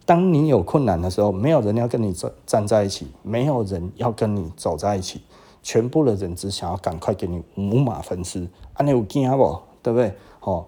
[0.06, 5.22] 当你有困难的时候，没有人要跟你站站在一起，没有人要跟你走在一起，
[5.62, 8.48] 全部的人只想要赶快给你五马分尸。
[8.74, 9.60] 啊，你有惊不？
[9.84, 10.14] 对不对？
[10.42, 10.66] 哦，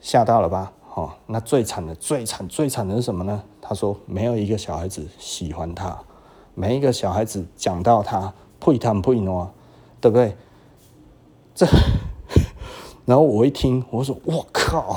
[0.00, 0.72] 吓到了吧？
[0.94, 3.42] 哦，那最惨的、最惨、最惨的是什么呢？
[3.60, 5.96] 他说没有一个小孩子喜欢他，
[6.54, 9.50] 每一个小孩子讲到他配他配诺，
[10.00, 10.36] 对不对？
[11.54, 11.66] 这，
[13.06, 14.96] 然后我一听，我说我靠，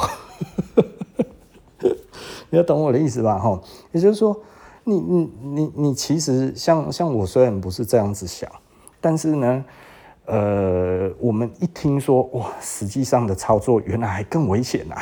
[2.54, 3.39] 你要懂我的意思吧？
[3.39, 3.60] 哈，
[3.91, 4.39] 也就是说，
[4.84, 8.47] 你你你你其实像像我虽然不是这样子想，
[9.01, 9.66] 但是呢。
[10.26, 15.01] 呃，我们一听说哇，实际上的操作原来还更危险呐、啊！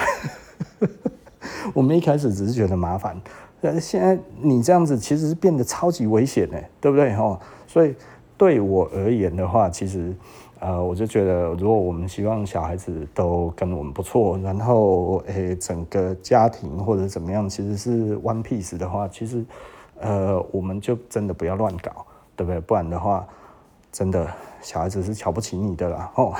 [1.75, 3.15] 我们一开始只是觉得麻烦，
[3.61, 7.39] 但是现在你这样子其实是变得超级危险呢，对不对哈？
[7.67, 7.93] 所以
[8.35, 10.11] 对我而言的话，其实
[10.61, 19.43] 呃，我就觉得，如果我们希望小孩子都跟我们不错，然后诶，整个家庭或者怎么样，其实是 one piece 的话，其实
[19.99, 22.05] 呃，我们就真的不要乱搞，
[22.35, 22.59] 对不对？
[22.61, 23.27] 不然的话，
[23.91, 24.27] 真的。
[24.61, 26.35] 小孩子是瞧不起你的啦，哦，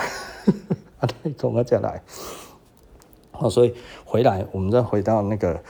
[1.02, 2.00] 啊，对，从我再来，
[3.32, 3.74] 哦，所以
[4.06, 5.64] 回来，我们再回到那个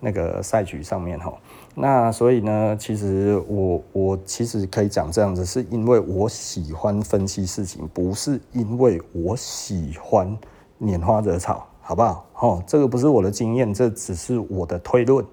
[0.00, 1.34] 那个赛局上面哦，
[1.80, 10.36] 那所以呢，其实我我其实可以讲这样子，是因为我喜欢分析事情，不是因为我喜欢
[10.80, 12.26] 拈花惹草，好不好？
[12.40, 15.24] 哦，这个不是我的经验，这只是我的推论。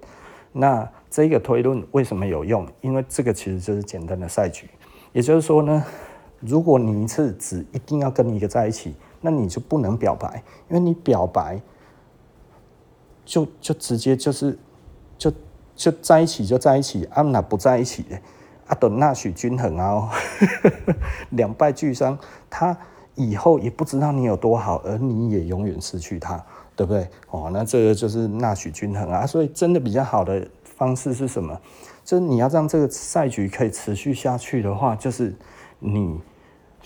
[0.52, 2.66] 那这个推论为什么有用？
[2.80, 4.70] 因为这个其实就是简单的赛局，
[5.12, 5.84] 也就是说呢。
[6.40, 11.58] 如果你一次只一定要跟一个在一起，那你就不能表白，因为你表白
[13.24, 14.56] 就就直接就是
[15.16, 15.32] 就
[15.76, 18.16] 就在一起就在一起，啊那不在一起的，
[18.66, 20.10] 啊等纳许均衡啊，
[21.30, 22.18] 两败俱伤，
[22.50, 22.76] 他
[23.14, 27.06] 以后也不知道你有多好，而你也永远失去他，对不对？
[27.30, 31.60] 哦，那这个就是纳许均衡啊，所以真的比较好的方式是什么？
[32.04, 35.32] 就是你要让这个赛局可以持续下去的话，就是。
[35.78, 36.18] 你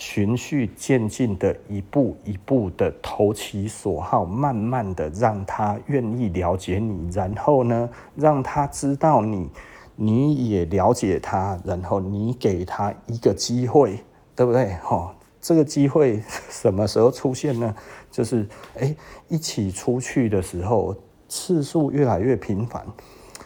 [0.00, 7.86] 循序渐进的一步一步的投其所好，慢慢的让他愿意了解你，然后呢，
[8.16, 9.50] 让他知道你，
[9.96, 14.02] 你也了解他，然后你给他一个机会，
[14.34, 14.72] 对不对？
[14.82, 17.74] 哈，这个机会什么时候出现呢？
[18.10, 18.48] 就是
[18.78, 18.96] 哎，
[19.28, 20.96] 一起出去的时候，
[21.28, 22.82] 次数越来越频繁，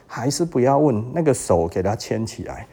[0.06, 2.68] 还是不要问那个手给他牵起来。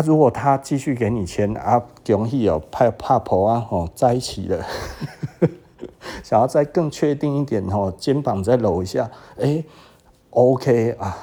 [0.00, 4.64] 啊，如果他继续给你钱啊，恭喜哦，怕怕婆啊，哦，在一起了，
[6.24, 9.62] 想要再更确定一点哦，肩膀再搂一下，哎、
[10.30, 11.14] ，OK 啊，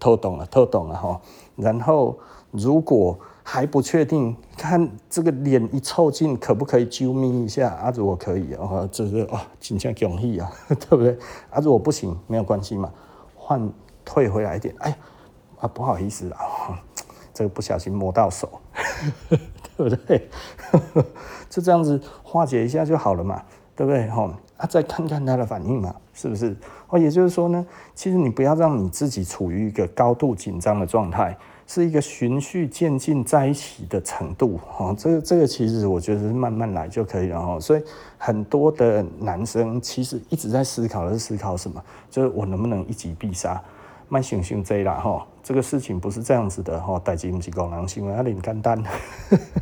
[0.00, 1.20] 透懂了，透懂了哈。
[1.54, 2.18] 然后
[2.50, 7.92] 如果还不确定，看这个脸一凑近，可不可以啾咪一下啊？
[7.94, 11.16] 如果可以哦，这是哦，真正恭喜啊， 对不对？
[11.50, 12.90] 啊，如果不行，没有关系嘛，
[13.36, 13.70] 换
[14.04, 14.98] 退回来一点，哎，
[15.60, 16.82] 啊，不好意思啊。
[17.34, 18.48] 这个不小心摸到手，
[19.76, 20.30] 对不对？
[21.50, 23.42] 就这样子化解一下就好了嘛，
[23.76, 24.08] 对不对？
[24.08, 26.56] 哈啊，再看看他的反应嘛，是不是？
[26.88, 34.60] 哦，也就是说呢，其实你不要让你自己处于一个高度紧张的状态，是一个循序渐进在一起的程度。
[34.64, 37.44] 哈，这个这个其实我觉得是慢慢来就可以了。
[37.44, 37.82] 哈，所以
[38.16, 41.82] 很多的男生其实一直在思考的是思考什么？
[42.08, 43.60] 就是我能不能一击必杀？
[44.08, 48.82] 卖想想这啦哈，这个事情不是这样子的哈，代志不是工人想的那么简单。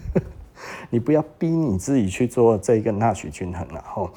[0.91, 4.11] 你不要逼你自己去做这个纳许均衡了哈。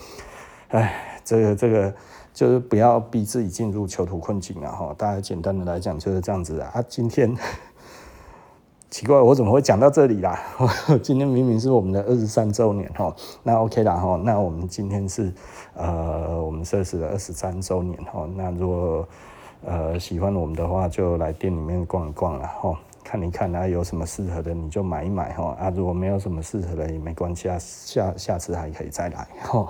[0.69, 1.93] 哎，这个这个
[2.34, 4.93] 就是不要逼自己进入囚徒困境了哈。
[4.97, 6.84] 大家简单的来讲就是这样子啊。
[6.89, 7.34] 今天
[8.89, 10.39] 奇怪，我怎么会讲到这里啦？
[11.01, 14.19] 今天明明是我们的二十三周年哈，那 OK 啦哈。
[14.23, 15.34] 那我们今天是
[15.76, 18.28] 呃，我们设施的二十三周年哈。
[18.36, 19.07] 那如果
[19.64, 29.68] 呃，喜欢我们的话，就来店里面逛一逛了哈，看一看啊，有什么适合的你就买一买哈啊，如果没有什么适合的也没关系啊，下下次还可以再来哈，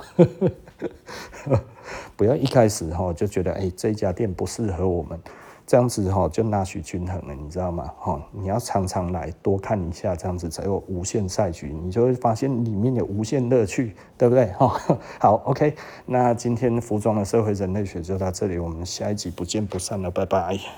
[2.18, 5.20] 不要一开始哈就觉得哎、这家店不适合我们。
[5.68, 7.92] 这样子哈就纳许均衡了，你知道吗？
[7.98, 14.46] 哈，你要常常来多看一下，这样子才有无限赛局，你就会发现里面有无限乐趣，对不对？
[14.54, 14.80] 哈，
[15.20, 20.76] 好，OK，那今天服装的社会人类学就到这里，我们下一集不见不散了，拜拜。